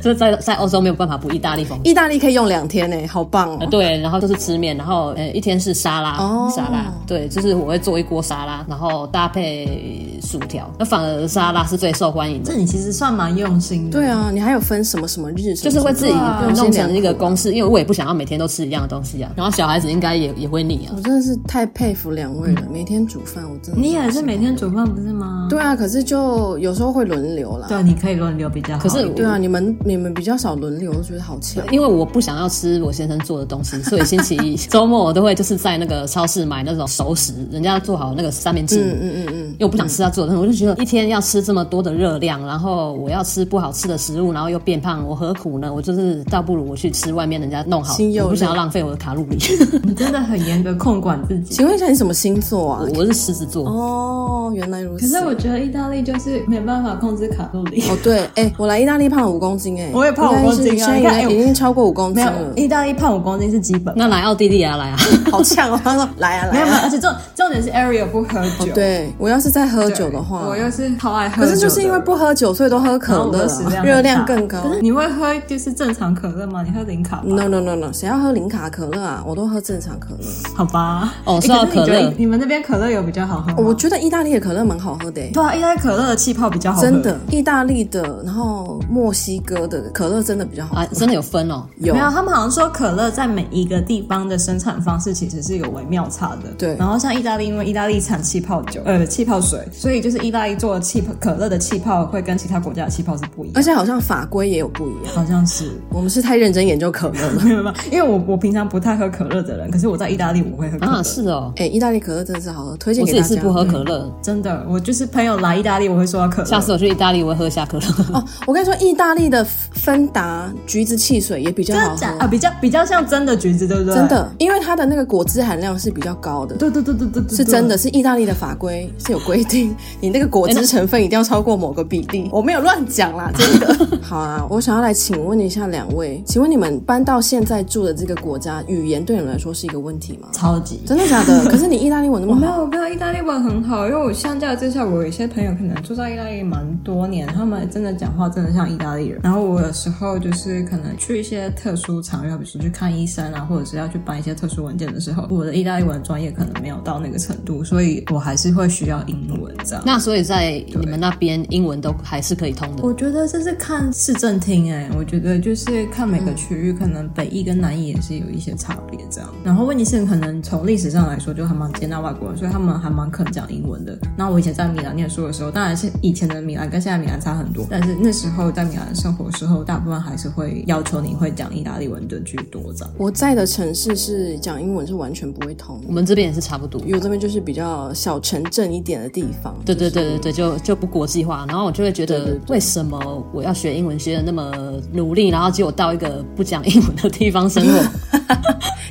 [0.01, 3.67] 就是在在欧洲没有办法补意大利风，意大利可以用两天呢，好棒哦。
[3.69, 12.51] 对，然后就是吃面，然后呃一天是沙拉，哦、沙拉，对，就是我会做一锅沙拉，然后搭配薯条，那反而沙拉是最受欢迎的。
[12.51, 13.91] 这你其实算蛮用心的。
[13.91, 16.13] 对啊，你还有分什么什么日，就是会自己
[16.55, 19.31] 弄成一个公式，因为我也不想要每天都吃一样的东西啊。
[19.35, 20.93] 然后小孩子应该也也会腻啊。
[20.95, 23.81] 我真的是太佩服两位了，每天煮饭，我真的。
[23.81, 25.47] 你也是每天煮饭不是吗？
[25.49, 27.67] 对啊，可是就有时候会轮流啦。
[27.67, 28.83] 对，你可以轮流比较好。
[28.83, 31.63] 可是对啊，你们你们比较少轮流，我觉得好强。
[31.71, 38.83] 因为我不想要吃我先生做的东西，所以星期一周末我都会就是在那个超市买那种熟食，人家做好那个三明治。
[38.83, 39.38] 嗯嗯嗯嗯。
[39.55, 45.71] 因为我不想吃他做的，我就觉得一天要吃这么多的热量，然后我要吃不好吃的食物，然后又变胖，我何苦呢？
[45.71, 49.38] 我就是倒不如我去吃外面人家弄好，我不想要浪费我的卡路里。
[49.83, 51.53] 你真的很严格控管自己。
[51.53, 52.86] 请问一下，你什么星座啊？
[52.95, 53.69] 我是狮子座。
[53.69, 55.07] 哦，原来如此。
[55.07, 57.83] 可是我觉得意大利就是没办法控制卡路里。
[57.83, 62.34] 哦，对，哎，我来意大利胖了五公斤，哎，我也胖五公斤，现在已经已经超过五公斤了。
[62.55, 63.93] 意大利胖五公斤是基本。
[63.97, 64.97] 那来奥地利啊，来啊，
[65.32, 65.80] 好呛哦！
[65.84, 68.73] 他说来啊来啊，而且重重点是 Ariel 不喝酒。
[68.73, 71.43] 对，我要是在喝酒的话，我又是超爱喝。
[71.43, 73.47] 可是就是因为不喝酒，所以都喝可乐，
[73.84, 74.57] 热量更高。
[74.82, 76.63] 你会喝就是正常可乐吗？
[76.63, 79.23] 你喝零卡？No No No No，谁要喝零卡可乐啊？
[79.26, 80.26] 我都喝正常可乐。
[80.55, 83.55] 好吧，哦，说到可乐，你们那边可乐有比较好喝吗？
[83.57, 85.21] 我觉得意大利的可乐蛮好喝的。
[85.34, 86.84] 对啊，意大利可乐的气泡比较好喝。
[86.84, 90.86] 真的，意大利的，然后墨西哥的可乐真的比较好啊。
[90.93, 91.63] 真的有分哦？
[91.78, 92.09] 有没有？
[92.09, 96.49] 他们好像说可乐在每一个地方的生产方式其实是有微妙差的。
[96.57, 96.76] 对。
[96.78, 103.53] 然后像意大利，因为意大利产气泡酒，呃，气泡水，所以就是意大利做的气泡可乐的气泡会跟其他国家的气泡是不一样。
[103.55, 105.13] 而且好像法规也有不一样。
[105.13, 105.72] 好像是。
[105.89, 107.41] 我们是太认真研究可乐 了。
[107.43, 107.74] 没有吗？
[107.91, 110.91] 因为我我平常不太喝可乐的人，可是我在意大利我会喝可乐。
[110.91, 111.53] 啊，是哦。
[111.57, 113.24] 哎，意大利可乐真的是好喝，推荐给大家。
[113.24, 116.45] 我自己是不喝可乐，真的，我就是朋友来意大利，我会说到可乐。
[116.47, 117.86] 下次我去意大利，我会喝下可乐。
[118.13, 123.95] 哦，我跟你说，意大利的芬达橘子汽水也比较好喝啊，比较比较像真的橘子，对不对？
[123.95, 126.55] 真的，因为它的那个果汁含量是比较高的。
[126.55, 132.29] 对对对对对，是真的，是意大利的法规是有规定，你那个果汁成分一定要超过某个比例。
[132.33, 133.75] 我没有乱讲啦，真的。
[134.01, 140.27] 好啊，我想要来请问一下两位，请问你们搬到现在住的这个国家，语言对你们来说是一个问题吗？
[140.31, 141.45] 超级，真的假的？
[141.49, 142.39] 可是你意大利文那么好？
[142.39, 149.19] 没有，我没有意大利文很好，因为我相较之下，我有一些朋友可能住在意大利蛮多年，他们真的讲话真的像意大利人。
[149.23, 159.83] 然后然后我有时候就是可能去一些特殊场合，比如说去看医生啊，或者是要去办一些特殊文件的时候，我的意大利文专业可能没有到那个程度，所以我还是会需要英文这样。
[159.86, 162.83] 那所以在你们那边英文都还是可以通的？
[162.83, 169.29] 我觉得这是看市政厅哎，我觉得就是看每个区域，可能北义跟南义也是有一些差别这样。
[169.43, 173.97] 然后问题是可能从历史上来说，就还蛮接纳外国人，所以他们还蛮肯讲英文的。
[174.17, 182.61] 那我以前在米兰念书的时候，当然是以前的米兰跟现在米兰差很多，但是那时候在米兰生活的时候，大部分还是会要求你会讲意大利文的居多。
[182.97, 189.55] 我在的城市是讲英文是完全不会通，我们这边也是差不多，因为我这边就是比较小城镇一点的地方。
[189.63, 197.84] 对对对对对，就就不国际化，然后我就会觉得为什么我要学英文学的那么努力，然后结果到一个不讲英文的地方生活。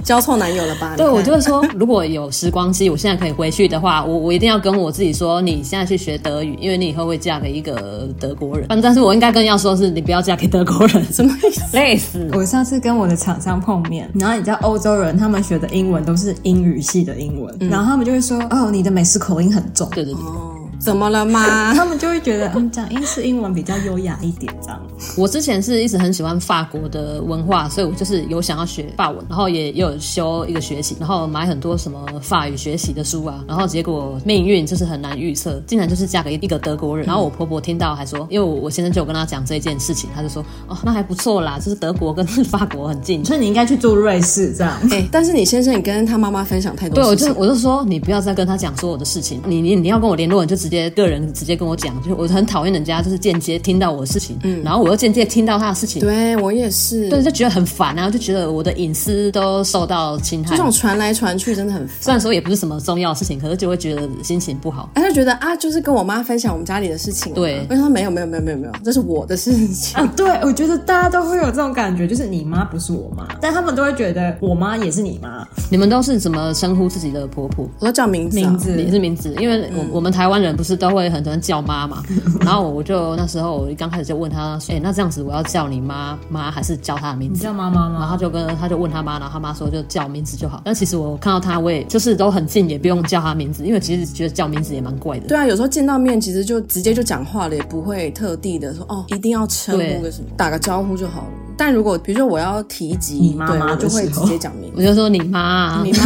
[0.04, 0.94] 交错男友了吧？
[0.96, 8.66] 对，我就会说，如果有时光机，我现在可以回去的话，我我一定要跟我自己说，你现在去学德语，因为你以后会嫁给一个德国人。
[8.82, 11.62] 但是我应该更要说，是你不要嫁给德国人，什么意思？
[11.72, 12.28] 累死！
[12.32, 19.88] 我上次跟我的厂商碰面，然后你知道欧洲人他们学的英文都是英语系的英文，嗯、然后他们就会说，哦，你的美式口音很重。
[19.90, 20.22] 对对对。
[20.22, 21.72] 哦怎么了吗？
[21.74, 24.80] 他们就会觉得，嗯，讲英式英文比较优雅一点，这样。
[25.16, 37.06] 我之前是一直很喜欢法国的文化，所以我就是有想要学法文，然后也有修一个学习，然后买很多什么法语学习的书啊，然后结果命运就是很难预测，竟然就是嫁给一个德国人。
[37.06, 44.72] 然后我婆婆听到还说，因为我我先生就有跟他讲这件事情，他就说，哦，那还不错啦，就是德国跟法国很近，所以你应该去住瑞士这样。
[44.90, 51.54] 哎、欸，但是你先生，你跟他妈妈分享太多对，我就我就说，你不要再跟他讲说我的事情，你你你要跟我联络，你就直接个人直接。
[51.54, 61.96] 跟我讲，就是我很讨厌人家，就是间接听到我的事情，嗯，然后我又间接听到他的事情，对我也是，对，就觉得很烦啊，就觉得我的隐私都受到侵害，这种传来传去真的很烦。
[62.00, 70.12] 虽然说也不是什么重要的事情，可是就会觉得心情不好，他就觉得啊，就是跟我妈分享我们家里的事情，对，我说没有没有没有没有没有，这是我的事情啊。
[70.16, 75.46] 对，我觉得大家都会有这种感觉，就是你妈不是我妈，但他们都会觉得我妈也是你妈。
[75.70, 77.68] 你们都是怎么称呼自己的婆婆？
[77.78, 82.02] 我都叫名字，名字也是名字，因为我我们台湾人不是都会很多人叫妈嘛。
[82.40, 87.42] 然后我就那时候我刚开始就问他，哎、欸，那这样子我要叫你妈妈还是叫他的名字？
[87.42, 87.98] 叫妈妈吗？
[88.00, 90.60] 然后他就跟他就问他妈，然后他妈说就叫名字就好。
[90.64, 95.26] 但其实我看到他，我也就是都很近，也不用叫他名字，因为其实觉得叫名字也蛮怪的。
[95.26, 101.28] 对啊，有时候见到面其实就直接就讲话了，也不会特地的说哦，一定要称呼个什么，打个招呼就好了。
[101.56, 105.98] 但如果比如说我要提及你妈妈，就会直接讲名字，我就说你妈，你妈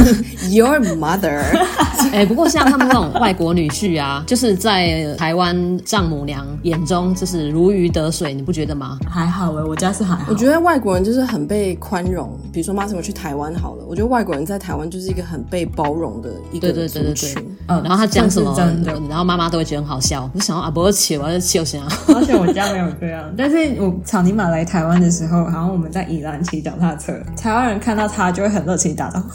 [0.51, 1.43] ，Your mother。
[2.13, 8.99] 哎、欸，不过像他们那种外国女婿啊， 就是在台湾丈母娘眼中就是如鱼得水，你不觉得吗？
[9.11, 10.25] 还好哎，我家是还好。
[10.29, 16.85] 我觉得外国人就是很被宽容，比如说妈什么去台湾好了，我觉得外国人在台湾就是一个很被包容的一个族群。
[16.85, 17.45] 对对对对对。
[17.67, 18.57] 嗯，然后他讲什么，
[19.09, 20.31] 然后妈妈都会觉得很好笑。
[20.35, 21.83] 我想要啊，不要气，我要气我想。
[22.15, 25.38] 而且我家没有这样，但是我草泥马来台湾的时候。
[25.45, 29.29] 然后我们在宜兰骑脚踏车，台湾人看到他就会很热情打招呼。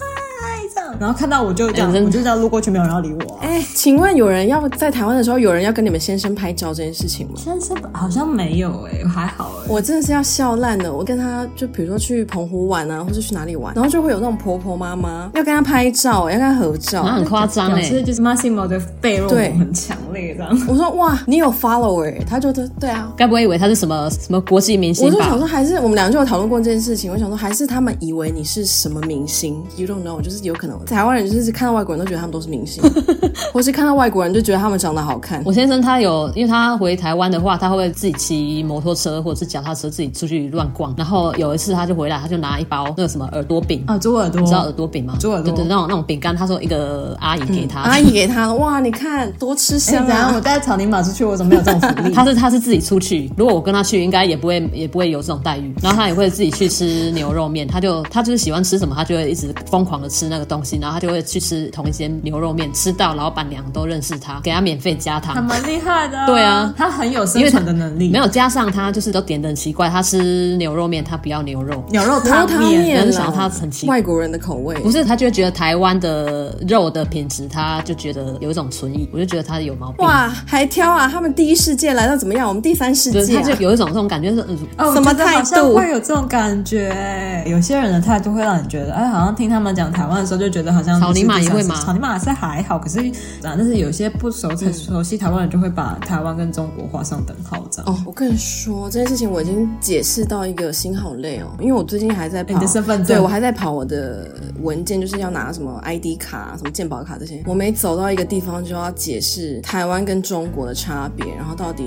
[1.00, 3.40] 然后看到我就这样，欸、我就这样路过去，没有人要理我、啊。
[3.42, 7.34] 哎，请问有人要在台湾的时候，有人要跟你们先生拍照这件事情吗？
[7.38, 9.70] 先生好像没有哎、欸，还好哎、欸。
[9.70, 10.94] 我真的是要笑烂了。
[10.94, 17.82] 我跟他就比如说去澎湖玩啊，或者去哪里玩，然后就会有那种婆婆妈妈要跟他拍照，要跟他合照，很夸张哎。
[17.82, 20.68] 其实就是 Massimo 的背肉很强烈这样。
[20.68, 25.16] 我说哇，你有 follower，他就说对啊，该不会以为他是什么什么国际明星吧？
[25.16, 27.12] 我就想说还是我们两个就有讨论过这件事情。
[27.12, 31.64] 我想说还是他们以为你是什么明星，You don't know，就是有可能台湾人就是看。
[31.64, 32.84] 到外国人都觉得他们都是明星，
[33.54, 35.42] 或是看到外国人就觉得他们长得好看。
[35.46, 40.94] 我先生他有，因为他回台湾的话，他会不会自己骑摩托车或者是脚踏车自己出去乱逛。
[40.98, 45.16] 然后有一次他就回来，他就拿一包那个什么耳朵饼啊，猪耳朵，你知道耳朵饼吗？
[45.22, 46.36] 猪耳朵，对对，那种那种饼干。
[46.36, 50.34] 他说一个阿姨给他，阿姨给他，哇，你看多吃香啊！
[50.36, 52.14] 我带草泥马出去，我怎么没有这种福利？
[52.14, 55.74] 他 是他是自己出去，如果我跟他去，应该也不会也不会有这种待遇。
[55.82, 60.73] 然后他也会自己去吃牛肉面，他就他就是喜欢吃什么，他就会一直疯狂的吃那个东西。
[60.80, 66.26] 然后他就会去吃同一间牛肉面，吃到老板娘都认识他，给他免费加汤，还蛮厉害的。
[66.26, 68.10] 对啊，他很有生存的能力。
[68.10, 80.06] 没有加上他就是都点的很奇怪，他吃牛肉面他不要牛肉，牛肉汤面，然后想他很奇怪，外国人的口味，不是他就会觉得台湾的肉的品质，他就觉得有一种存疑，我就觉得他有毛病。
[80.06, 81.08] 哇，还挑啊？
[81.08, 82.48] 他们第一世界来到怎么样？
[82.48, 87.44] 我们第三世界，他就有一种这种感觉是，嗯，哦，什么态度会有这种感觉？
[87.48, 91.76] 有些人的态度会让你觉得，哎，好像听他们讲台湾的时候就觉得好像草泥马也会吗？
[91.82, 93.00] 草泥马是还好，可是
[93.42, 97.92] 啊，但是有些不熟才熟悉台湾人就会把台湾跟中国画上等号，这样。
[97.92, 104.30] 哦，我跟你说这件事情，我已经解释到一个心好累哦，因为我最近还在跑你的身份证，对我还在跑我的
[104.62, 111.86] 文件，就是要拿什么 ID 卡、什么健保卡这些，我每走到一个地方就要解释台湾跟中国的差别，然后到底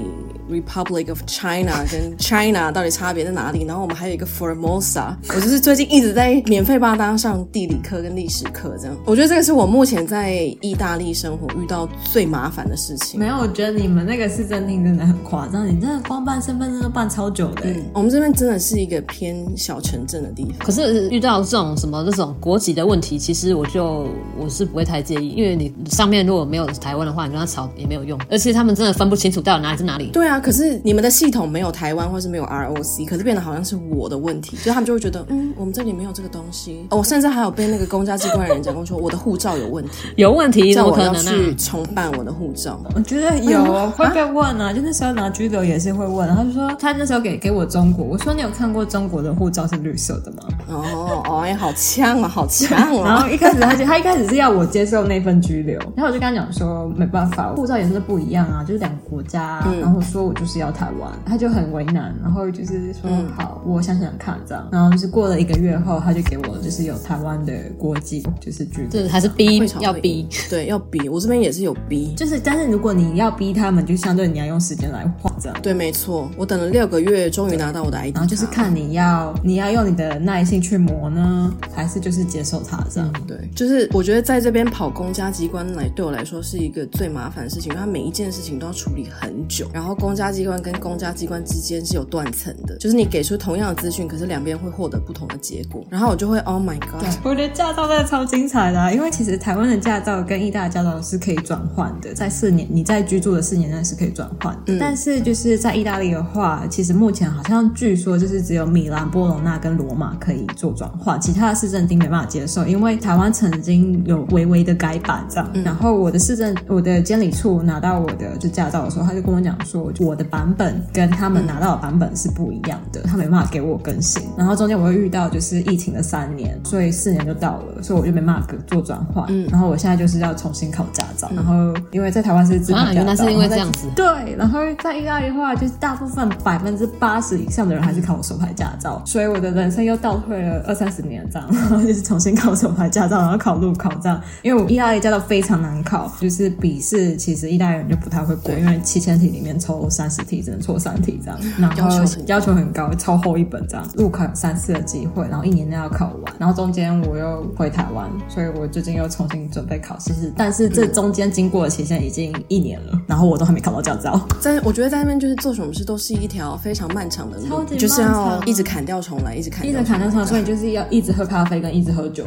[0.50, 3.64] Republic of China 跟 China 到底差别在哪里？
[3.64, 8.96] 然后我们还有一个 Formosa，我就是最近一直在免费帮他上地理课跟历史课，这样。
[9.04, 13.18] 我觉得这个是我目前在意大利生活遇到最麻烦的事情。
[13.18, 17.62] 没有，我觉得你们那个市政厅真的很夸张，你真的光办身份证都办超久的。
[17.64, 20.66] 嗯，我们这边真的是一个偏小城镇的地方。
[20.66, 24.06] 可是遇到这种什么这种国籍的问题，其实我就
[24.38, 30.10] 我是不会太介意，因为你上面如果没有台湾的话，你跟他吵也没有用，而且他们真的分不清楚到底哪里是哪里。
[30.12, 36.86] 对啊，可是你们的系统没有台湾或是没有 ROC，可是变得好像是我的问题，所以他们就会觉得，嗯，我们这里没有这个东西。
[36.90, 41.22] 哦，我甚至还有被那个公家机关的人讲过说，我的护照有问题，有问题，怎么可能呢？
[41.22, 42.80] 叫我要去重办我的护照。
[42.94, 50.38] 我觉得有、嗯、会被问啊，就那时候拿居留也是会问，然后就说他那时候给给我中国，我说你有看过中国的护照是绿色的吗？
[50.68, 53.04] 哦哦，哎，好呛啊，好呛啊！
[53.04, 131.54] 然后一开始他就他一开始是要我接受那份居留，然后我就跟他讲说没办法，护照颜色不一样啊，就是两个国家，嗯、然后说我就是要台湾，他就很为难，然后就是说、嗯、好，我想想看这样，然后就是过了一个月后，他就给我就是有台湾的国籍，就是居留，对，还是逼要逼，对，要逼，我这边也是有逼，就是但是如果你要逼他们，就相对你要用时间来换这样，对，没错，我等了六个月，终于拿到我的 ID，然后就是看你要你要用你的耐性去磨呢，还是就是接受它这样，嗯、对，就是我觉得在这边跑公家机关来对我来说是一个最麻烦的事情，因为他每一件事情都要处理很久，然后公家机关跟公家机关之间是有断层的，就是你给出同样的资讯，可是两边会获得不同的结果，然后我就会 Oh my God， 我觉得驾照真的超精彩的、啊，因为其实台湾的驾照跟意大利驾照是可以转换的，在四年你在居住的四年内是可以转换的，嗯、但是就是在意大利的话，其实目前好像据说就是只有米兰、波隆纳跟罗马可以做转换，其他的市政厅没办法接受，因为台湾曾经有微微的改版这样，嗯、然后我的市政我的监理处拿到我的就驾照的时候，他就跟我讲说，我的版本跟他们拿到的版本是不一样的，他没办法给我更新，然后中间我又遇到就是疫情的三年，所以四年就到了，所以我就没办法做转换，嗯，然后我现在就是要重新考驾照，嗯、然后
[131.90, 164.20] 因为在台湾是自考驾照，原来是因为这样子，对，然后在意大利的话，就是大部分百分之八十以上的人还是考手牌驾照，所以我的人生又倒退了二三十年这样， 然后就是重新考手牌驾照，然后考路考这样，因为我意大利驾照非常难考，就是笔试其实意大利人就不太会过，因为七千题里面抽三十题只能错三题这样，然后要求要求很高，超厚一本这样，路考有三次的机会，然后一年内要考完，然后中间我又回台湾，所以我最近又重新准备考试，但是这中间经过的期限已经一年了，然后我都还没考到驾照。
[164.40, 172.24] 在我觉得在那边就是做什么事都是一条非常漫长的路，就是要一直砍掉重来，一直砍掉，一直砍掉重来，所以就是要一直喝咖啡跟一直喝酒。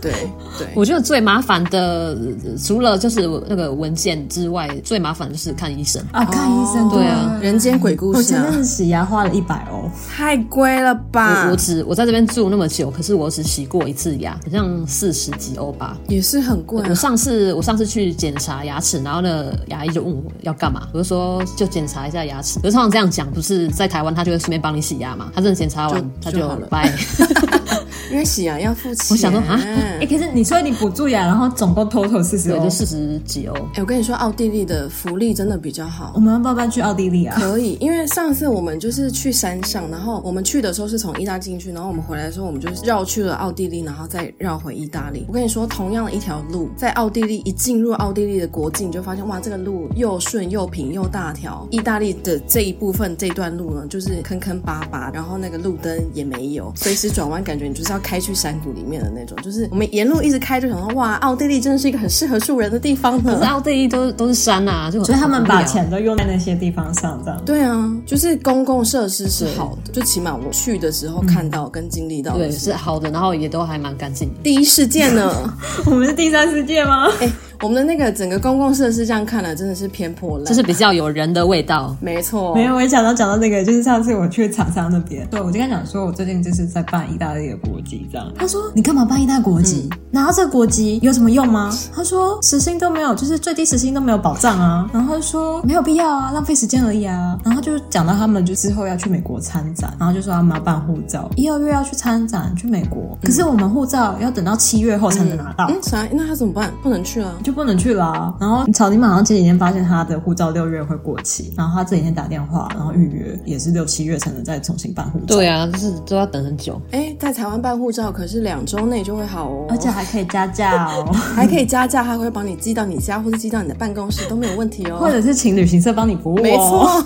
[0.00, 0.12] 对
[0.58, 2.16] 对，我觉得最麻烦的
[2.62, 8.18] 除了就是那个文件之外，最麻烦的就是看医生啊，看医生，对啊，人间鬼故事。
[8.18, 11.46] 我前阵子洗牙花了一百欧，太贵了吧？
[11.46, 16.82] 我我只我在这边住那么久，可是我只洗过一次牙，好像四十几欧吧，也是很贵。
[16.88, 22.58] 我上次我上次去检查牙齿，然后呢牙医就问我要干嘛，我就说就检查一下牙齿。
[22.60, 25.30] 可是通常这样讲，不是在台湾他就会顺便帮你洗牙嘛？
[25.34, 26.92] 他真的检查完他就拜。
[28.12, 29.06] 因为洗牙要付钱。
[29.10, 29.58] 我想说啊，
[29.98, 33.54] 哎，可是你说你补蛀牙，然后总共 total 四十欧，就四十几欧。
[33.74, 36.12] 哎，我跟你说，奥地利的福利真的比较好。
[36.14, 37.36] 我们要不要搬去奥地利啊？
[37.38, 45.24] 可以，因为上次我们就是去山上，然后我们去的时候是从意大利进去，然后我们回来的时候，我们就绕去了奥地利，然后再绕回意大利。
[45.28, 51.66] 我跟你说，同样的一条路，在奥地利一进入奥地利的国境，你就发现哇，这个路又顺又平又大条。
[51.70, 57.82] 意大利的这一部分这一段路呢，就是坑坑巴巴，然后那个路灯也没有，随时转弯感觉你就是。
[57.82, 63.34] 是要开去山谷里面的那种，就是我们沿路一直开，就想到哇，奥地利真的是一个很适合住人的地方呢。
[63.34, 67.40] 可是奥地利都都是山啊，就所以他们把钱都用在那些地方上，这样。
[67.44, 74.28] 对啊，就是公共设施是好的，就起码我去的时候看到跟经历到的，对，是好的，然后也都还蛮干净。
[74.42, 75.32] 第一世界呢？
[75.86, 77.08] 我们是第三世界吗？
[77.20, 77.30] 哎。
[77.62, 81.96] 我们的那个整个公共设施这样看来真的是偏破烂，就是比较有人的味道。
[82.00, 88.26] 没错，没有，我想到讲到那个，就是上次我去厂商那边，对，我就跟他讲说，我最近就是在办意大利的国籍，这样。
[88.36, 89.88] 他说：“你干嘛办意大利国籍？
[89.92, 97.38] 嗯、拿到这个国籍有什么用吗？” 他说：“时薪都没有，就是最低时薪都没有保障啊。”然后他说：“没有必要啊，浪费时间而已啊。
[97.46, 105.68] ”然后就讲到他们就之后要去美国参展，然后就说他们要办护照，一二月要去参展去美国，可是我们护照要等到七月后才能拿到。
[105.68, 106.08] 嗯，啥、嗯？
[106.12, 106.72] 那他怎么办？
[106.82, 107.32] 不能去啊？
[107.44, 108.34] 就不能去了啊。
[108.40, 115.26] 然后草泥马好像前几天发现他的护照六月会过期，然后他这几天打电话，然后预约也是六七月才能再重新办护照。
[115.26, 116.80] 对啊，就是都要等很久。
[116.92, 126.42] 哎，在台湾办护照可是两周内就会好哦，而且还可以加价哦， 还可以加价，他会帮你寄到你家或者寄到你的办公室都没有问题哦，或者是请旅行社帮你服务哦。
[126.42, 127.04] 没错，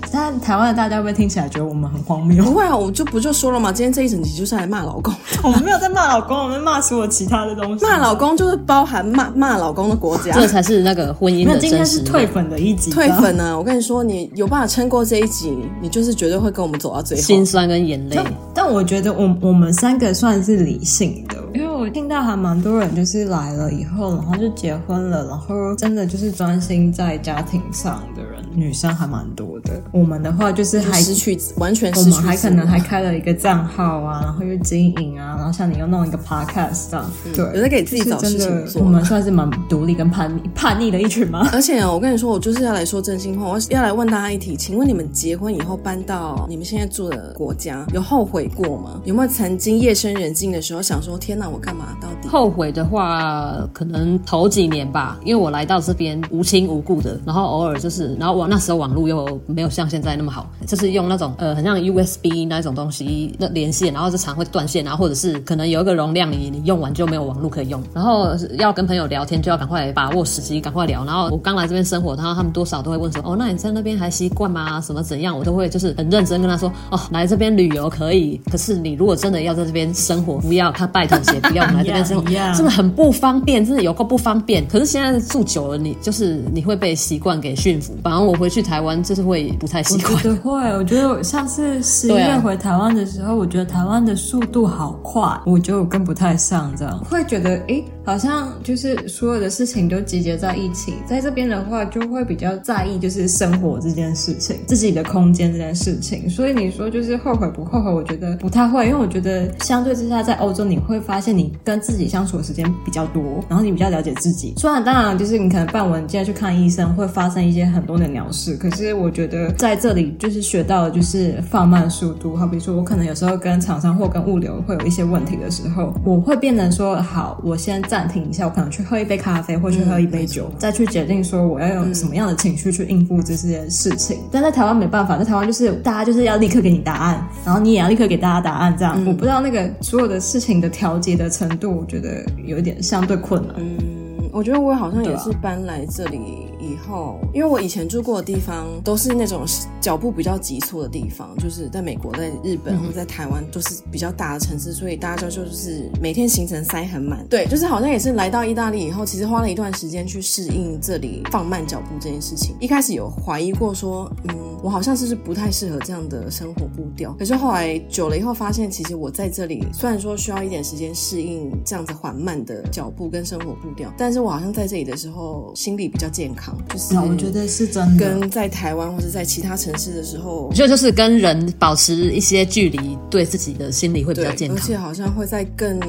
[0.12, 2.44] 但台湾的大家会不会听起来觉得我们很荒谬？
[2.44, 5.12] 不会啊，我就不就说了嘛，今天这一整集就是来骂老公。
[5.42, 7.84] 我们没有在骂老公，我们骂所有其他的东西。
[7.84, 11.16] 骂老公就是包含骂骂老公的国家，这才是那个。
[11.16, 12.90] 婚姻的真实，今天是退粉的一集。
[12.90, 13.56] 退粉呢？
[13.56, 17.22] 我跟你说，你有办法撑过这一集，你就是绝对会跟我们走到最后。
[17.22, 18.18] 心酸跟眼泪。
[18.52, 29.80] 但我觉得我，我我们三个算是理性的，因为我听到还蛮多人就是来了以后，然后就结婚了，然后真的就是专心在家庭上的人，女生还蛮多的。
[29.92, 38.82] 我们的话就是还失去完全失去，我们还可能还开了一个账号啊，然后又经营啊，然后像你又弄一个 podcast 这样，嗯、对，有在给自己找事情做。
[38.82, 40.96] 我们算是蛮独立跟叛逆叛逆的。
[40.96, 41.48] 一群吗？
[41.52, 48.98] 而且我跟你说，我就是要来说真心话，我要来问大家一题，请问你们结婚以后搬到你们现在住的国家，有后悔过吗？
[49.04, 52.28] 有没有曾经夜深人静的时候想说，天哪，我干嘛到底？
[52.28, 71.04] 后悔的话，可能头几年吧，因为我来到这边无亲无故的，然后偶尔就是，然后我那时候网络又没有像现在那么好，就是用那种呃很像 USB 那种东西那连线，然后就常会断线，然后或者是可能有一个容量你你用完就没有网络可以用，然后要跟朋友聊天就要赶快把握时机，赶快聊。
[71.04, 74.80] 然后我刚来这边生活，然后他们多少都会问说：“哦，那你在那边还习惯吗？
[74.80, 82.24] 什么怎样？”我都会就是很认真跟他说：“哦，来这边旅游可以，可是你如果真的要在这边生活，不要他拜托姐，不要来这边生活，
[82.54, 84.66] 真的很不方便，真的有够不方便。
[84.66, 87.94] 可是现在住久了，你就是你会被习惯给驯服。
[88.02, 90.14] 反而我回去台湾就是会不太习惯。
[90.14, 100.94] 我觉得会，我觉得我上次十一月回台湾的时候，我觉得台湾的速度好快，我觉得我跟不太上，这样会觉得诶，好像就是所有的事情都集结在一起。
[101.04, 106.30] 在这边的话，就会比较在意就是生活这件事情，自己的空间这件事情。
[106.30, 107.92] 所以你说就是后悔不后悔？
[107.92, 114.54] 我觉得不太会，因为我觉得相对之下，在欧洲你会发现你跟自己相处的时间比较多，然后你比较了解自己。
[114.56, 122.36] 虽然当然就是你可能办文件去看医生会发生一些很多的鸟事，可是我觉得在这里就是学到的就是放慢速度。
[122.36, 130.86] 好比说我可能有时候跟厂商或跟物流会有一些问题的时候，我会变成说好，我先暂停一下，我可能去喝一杯咖啡，或去喝一杯酒，再去。
[130.86, 143.56] 决定说我要用什么样的情绪去应付这些事情，但在台湾没办法，在台湾就是大家就是要立刻给你答案，然后你也要立刻给大家答案，这样、嗯、我不知道那个所有的事情的调节的程度，我觉得有一点相对困难。
[143.58, 146.46] 嗯，我觉得我好像也是搬来这里。
[146.66, 149.44] 以后，因为我以前住过的地方都是那种
[149.80, 157.26] 脚步比较急促的地方，就是在美国、在日本或者在台湾都是比较大的城市，所以大家就就是每天行程塞很满。
[157.28, 162.56] 对，就是好像也是来到意大利以后，其实花了一段时间去适应这里放慢脚步这件事情。
[162.58, 167.12] 一开始有怀疑过说，嗯，我好像是不是不太适合这样的生活步调。
[167.18, 176.55] 可是后来久了以后，发现其实我在这里虽然说需要一点时间适应这样子缓慢的脚步跟生活步调，但是我好像在这里的时候心理比较健康。
[176.68, 185.80] 就是我觉得是真的，跟在台湾或者在其他城市的时候，我觉得就是跟人保持一些距离，对自己的心理会比较健康，而且好像会在更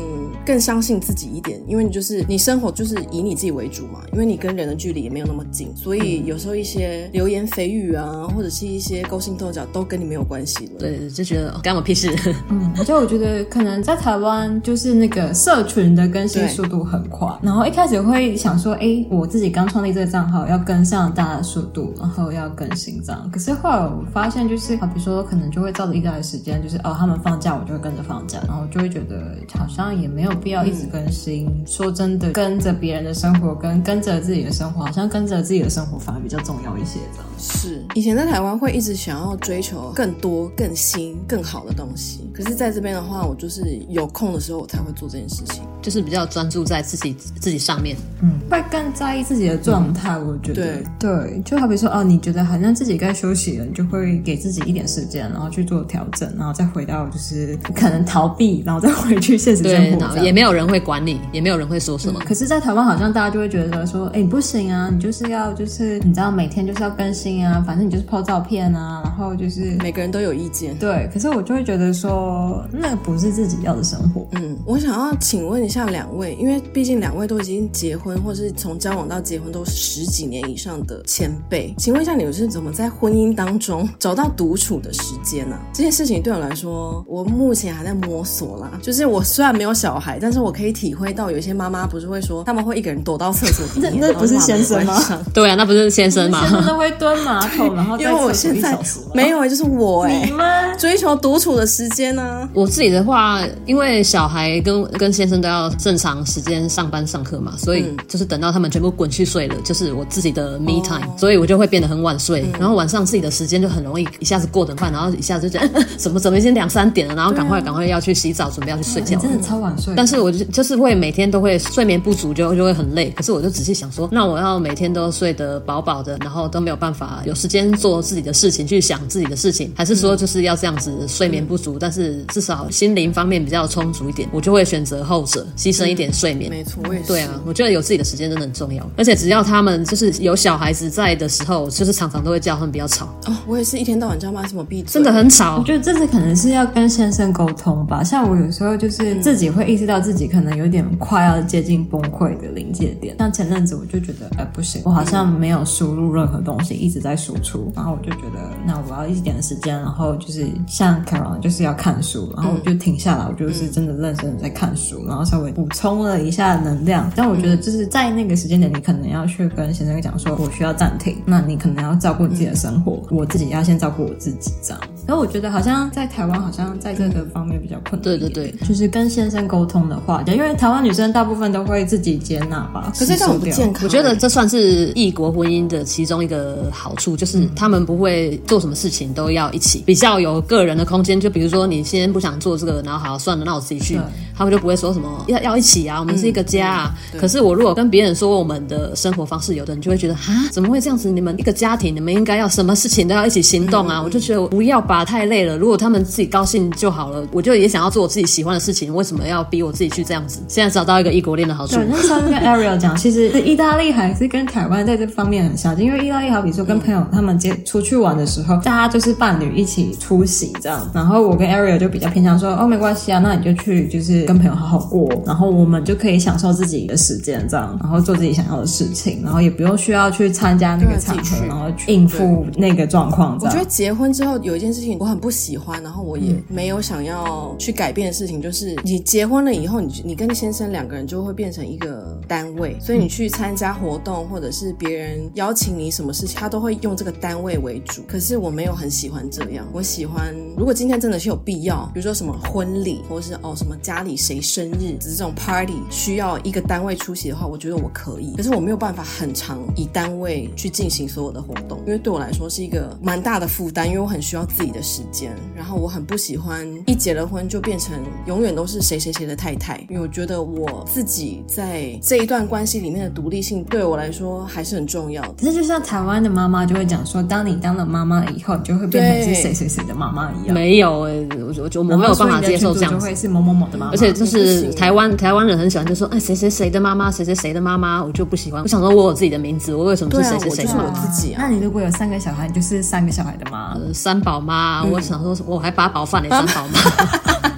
[0.45, 10.71] 更相信自己一点，因为你就是你生活就是以你自己为主嘛，因为你跟人的距离也没有那么近，所以有时候一些流言蜚语啊，或者是一些勾心斗角都跟你没有关系了。
[10.79, 12.13] 对，就觉得干我屁事。
[12.49, 20.97] 嗯， 而且我觉得可能在台湾就是那个社群的更新速度很快，然后一开始会想说，哎，我自己刚创立这个账号要跟上。
[20.97, 23.29] 上大的速度，然后要更新这样。
[23.31, 31.45] 可是后来我发现，就是好，比如说可能就会照着意大利时间，就是哦，他们放假我就会跟着放假，然后就会觉得好像也没有必要一直更新。
[31.45, 36.99] 嗯、说真的，跟着别人的生活跟跟着自己的生活，好像跟着自己的生活反而比较重要一些。
[37.13, 50.13] 这样是以前在台湾会一直想要追求更多、更新、更好的东西，可是在这边的话，我就是有空的时候我才会做这件事情，就是比较专注在自己自己上面，嗯，会更在意自己的状态。
[50.13, 60.17] 嗯、我觉得对对，就好比说哦，你觉得好像自己该休息了，你就会给自己一点时间，然后去做调整，然后再回到就是可能逃避，然后再回去现实生活。
[60.19, 62.19] 也没有人会管你，也没有人会说什么。
[62.21, 70.77] 嗯、可是，在台湾好像大家就会觉得说，哎，不行啊，你就是要就是你知道每天就是要更新啊，反正你就是 po 照片啊，然后就是每个人都有意见。
[70.77, 74.27] 对，可是我就会觉得说，那不是自己要的生活。
[74.33, 85.61] 嗯，我想要请问一下两位，因为毕竟两位都已经结婚，或是从交往到结婚都十几年以上的前辈，请问一下你们是怎么在婚姻当中找到独处的时间呢、啊？
[85.73, 88.71] 这件事情对我来说，我目前还在摸索啦。
[88.81, 95.01] 就是我虽然没有小孩，但是我可以体会到有些妈妈不是会说，他们会一个人躲到厕所里面，那那不是先生吗？
[95.33, 96.41] 对啊，那不是先生吗？
[96.41, 98.77] 先生都会蹲马桶， 然后因为我现在
[99.13, 102.49] 没有，就是我哎、欸，你们追求独处的时间呢、啊？
[102.53, 119.93] 我自己的话，因为小孩跟跟先生都要正常时间上班上课嘛，所以就是等到他们全部滚去睡了，就是我自己的 me time，、哦、所以我就会变得很晚睡，嗯、然后晚上自己的时间就很容易一下子过等饭，然后一下子就觉得 怎么怎么已经两三点了，然后赶快赶、啊、快要去洗澡，准备要去睡觉，真的超晚睡。
[119.95, 123.09] 但是我就就是会每天都会睡眠不足就，就就会很累。
[123.11, 136.49] 可是我就仔细想说，那我要每天都睡得饱饱的，然后都没有办法有时间做自己的事情，去想自己的事情，还是说就是要这样子睡眠不足，嗯、但是至少心灵方面比较充足一点，我就会选择后者，牺牲一点睡眠。
[136.49, 137.07] 嗯、没错，我也是。
[137.07, 143.05] 对啊，我觉得有自己的时间真的很重要，而且只要他们就是有小孩子在的时候，就是常常都会叫他们不要吵。
[143.25, 145.57] 哦，我也是一天到晚叫妈什么闭嘴，真的很吵。
[145.57, 153.15] 我觉得这次可能是要跟先生沟通吧，像我有时候就是自己会意识到自己可能有点快要接近崩溃的临界点。
[153.19, 167.11] 像前阵子我就觉得，哎，不行，我好像没有输入任何东西，一直在输出，然后我就觉得，那我要一点时间，然后就是像 Caroline 就是要看书，然后我就停下来，我就是真的认真的在看书，然后稍微补充了一下能量。
[167.15, 174.81] 但我觉得就是在那个时间点，你可能要去跟先生讲说，我需要暂停，那你可能要照顾你自己的生活，我自己要先照顾我自己，这样。
[175.07, 178.01] 然后我觉得好像在台湾，好像在这个方面比较困难。
[178.01, 182.91] 对对对，就是跟先生沟通的话，因为台湾女生大部分都会自己接纳吧。
[182.99, 183.85] 可是这样不健康。
[183.85, 191.17] 我觉得这算是异国婚姻的其中一个好处，就是他们不会做什么事情都要一起，比较有个人的空间。
[191.17, 193.97] 就比如说你先不想做这个，然后好算了，那我自己去，
[194.35, 196.95] 他们就不会说什么要要一起啊，我们是一个家啊。
[197.17, 201.09] 可是我如果跟别人说我们的生活方式，有的人就会觉得啊，怎么会这样子？
[201.09, 204.03] 你们一个家庭，你们应该要什么事情都要一起行动啊。
[204.03, 205.57] 我就觉得不要吧，太累了。
[205.57, 210.39] 如果他们自己高兴就好了，我就也想要做我自己喜欢的事情，为什么要逼我自己去这样子？
[210.47, 211.75] 现在找到一个异国恋的好处。
[211.75, 220.89] 对，那时候跟 Ariel 讲， 其实意大利还是跟台湾在这方面很相近，因为意大利好比说跟朋友他们接出去玩的时候，大家就是伴侣一起出席这样。
[220.93, 233.37] 然后我跟 Ariel 就比较偏向说，哦，没关系啊，那你就去就是跟朋友好好过，然后我们就可以享受自己的时间这样，然后做自己想要的事情，然后也不用需要去参加那个场合，然后去应付那个状况。
[233.41, 235.81] 我觉得结婚之后有一件事情我很不喜欢。
[235.81, 248.01] 然后我也没有想要去改变的事情，就是你结婚了以后，你你跟先生两个人就会变成一个单位，所以你去参加活动或者是别人邀请你什么事情，他都会用这个单位为主。
[248.07, 258.33] 可是我没有很喜欢这样，我喜欢如果今天真的是有必要，比如说什么婚礼，或者是哦什么家里谁生日，只是这种 party 需要一个单位出席的话，我觉得我可以。
[258.35, 265.35] 可是我没有办法很长以单位去进行所有的活动，因为对我来说是一个蛮大的负担，因为我很需要自己的时间。
[265.55, 275.33] 然后我很不喜欢一结了婚就变成永远都是谁谁谁的太太，因为我觉得我自己在这一段关系里面的独立性对我来说还是很重要的。
[275.39, 280.53] 可是就像台湾的妈妈就会讲说，当你当了妈妈以后，你就会变成是谁谁谁的妈妈一样。
[280.53, 283.91] 没有哎、欸，我我我没有办法接受这样子，就会是某某某的妈妈。
[283.91, 288.61] 而且就是台湾台湾人很喜欢就说，哎谁谁谁的妈妈，谁谁谁的妈妈，我就不喜欢。
[288.61, 290.63] 我想说我有自己的名字，我为什么是谁谁谁？
[290.63, 291.41] 就是我自己啊。
[291.41, 294.56] 那你如果有三个小孩，你就是三个小孩的妈，呃、三宝妈。
[294.83, 297.47] 嗯、我想说，我还八宝饭呢三宝妈。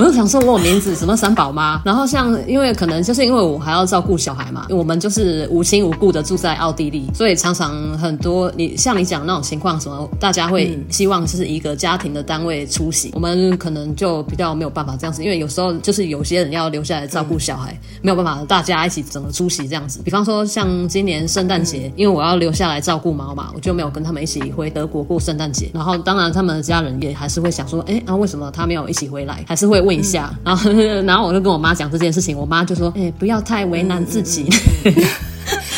[0.00, 20.00] 我就想说，我有名字什么三宝妈，然后像因为可能就是因为我还要照顾小孩嘛，我们就是无亲无故的住在奥地利，所以常常很多你像你讲那种情况，什么大家会希望就是一个家庭的单位出席，我们可能就比较没有办法这样子，因为有时候就是有些人要留下来照顾小孩，没有办法大家一起整个出席这样子。
[20.02, 25.70] 比方说像今年圣诞节，因为我要留下来照顾猫嘛，我就没有跟他们一起回德国过圣诞节。
[25.74, 29.44] 然后当然他们的家人也还是会想说，哎啊为什么他没有一起回来？
[29.46, 29.89] 还是会问。
[29.90, 30.70] 问一下，嗯、然后
[31.02, 34.46] 然后我就跟我妈讲这件事情，我妈就说：“哎、欸，不要太为难自己。
[34.84, 34.94] 嗯”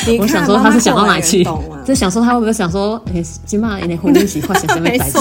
[0.06, 1.42] 嗯 我想说她是想到哪去，
[1.84, 5.18] 就想说他会不会想说，哎，起码有点婚姻习惯， 想什么白痴，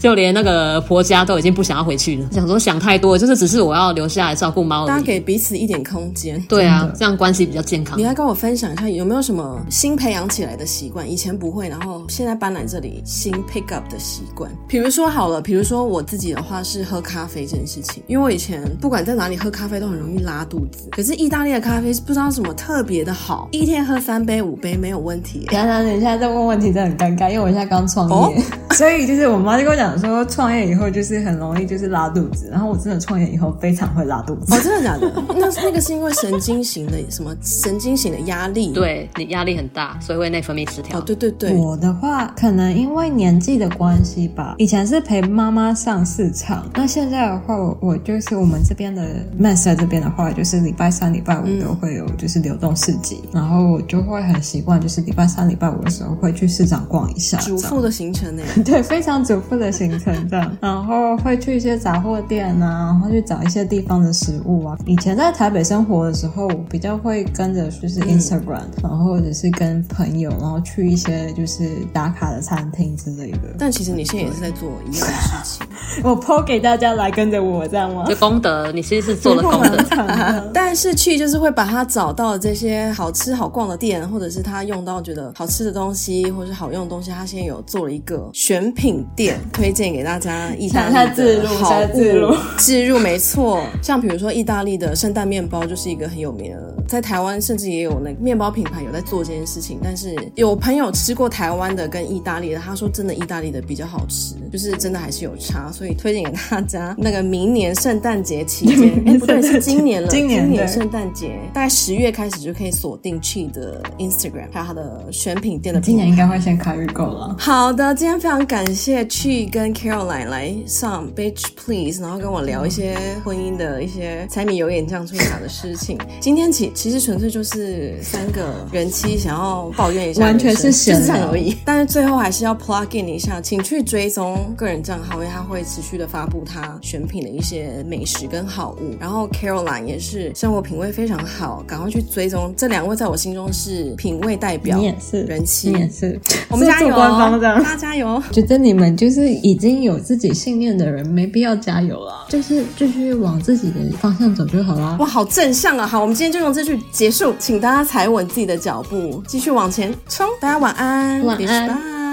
[0.00, 2.28] 就连那个婆家都已经不想要回去了。
[2.32, 4.86] 想说想太多，就是只是我要留下来照顾猫。
[4.86, 7.98] 大家给彼此一点空间，对啊，这样关系比较健康。
[7.98, 11.10] 你来跟我分享一下，有没有什么新培养起来的习惯？
[11.10, 14.50] 以前不会，然后现在搬来这里新 pick up 的习惯。
[14.68, 25.46] 比如说好了，比如说我自己的话是喝咖啡这件事情，因为我以前不管在哪里喝咖啡都很容易拉肚子，可是意大利的咖啡是不知道什么特别的好，一天喝三杯五杯没有问题。
[25.50, 28.30] 等等，你现在在问问题，真的很尴尬，因为我现在刚创业，哦、
[28.76, 34.54] 所以就是我妈就跟我讲说，创业以后就是很容易就是拉肚子，然后我真的创业以后非常会拉肚子。
[34.54, 35.10] 哦，真的假的？
[35.34, 38.70] 那那个是因为神经型的什么神经型的压力？
[38.72, 40.98] 对，你压力很大，所以会内分泌失调。
[40.98, 41.54] 哦，对对对。
[41.54, 49.02] 我的话可能因为年纪的关系吧，以前是陪妈妈上市场，那现在的话，我我就是我们这边的
[49.40, 55.00] Mass 在这边的话，就是礼拜三、礼拜五都会有就是流动市集，嗯、然后我就会很习惯就是。
[55.04, 58.42] 礼拜三、礼拜五的时候会去市场逛一下，主妇的行程呢？
[58.64, 60.50] 对，非常主妇的行程这样。
[60.60, 64.76] 然后会去一些杂货店啊，然后去找一些地方的食物啊。
[64.86, 73.54] 以前在台北生活的时候，比较会跟着就是 Instagram，、嗯、然后或者是跟朋友，然后去一些就是打卡的餐厅之类的。
[73.58, 75.66] 但其实你现在也是在做一样的事情。
[76.02, 78.04] 我 po 给大家来跟着我这样吗？
[78.08, 80.50] 就功德，你其实是做了功德。
[80.52, 85.04] 但是去就是会把他找到这些好吃好逛的店，或者是他用到。
[85.04, 90.48] 觉得好吃的东西或者是好用的东西，他现在有做了一个选品店，推荐给大家。
[90.54, 93.60] 意大利的 好物，置入，置入没错。
[93.82, 99.78] 像比如说意大利的圣诞面包，就是一个很有名的，在台湾甚至也有那个面包品牌有在做这件事情。
[99.82, 106.94] 但是有朋友吃过台湾的跟意大利的，他说真的意大利的比较好吃，就是真的还是有差，所以推荐给大家。
[106.96, 114.84] 那个明年圣诞节期间， 哎不对，是今年了，今年圣诞节大概十月开始就可以锁定 Chi 的 Instagram，还有他的。
[115.10, 117.34] 选品店的，今年应该会先开预购了。
[117.38, 125.98] 好的，今天非常感谢 Chi 跟 Caroline 来上 Bitch Please，然后跟我聊一些婚姻的一些柴米油盐酱醋茶的事情。
[126.20, 131.56] 今天其其实纯粹就是三个人妻想要抱怨一下，完全是闲聊而已。
[131.64, 138.94] 但是最后还是要 plug in 一下，请去追踪个人账号，因为他会持续的发布他选品的一些美食跟好物。
[139.00, 144.78] 然后 Caroline 也是生活品味非常好，赶快去追踪这两位，在我心中是品味代表。
[144.78, 148.22] 也是人气，也是我们加油，官方的，大家加油！
[148.30, 154.96] 觉得你们就是已经有自己信念的人，没必要加油了，就是继续往自己的方向走就好了。
[154.98, 155.86] 哇，好正向啊！
[155.86, 160.28] 好，我们今天就用这句结束，请大家踩稳自己的脚步，继续往前冲。
[160.40, 162.03] 大家晚安，晚安。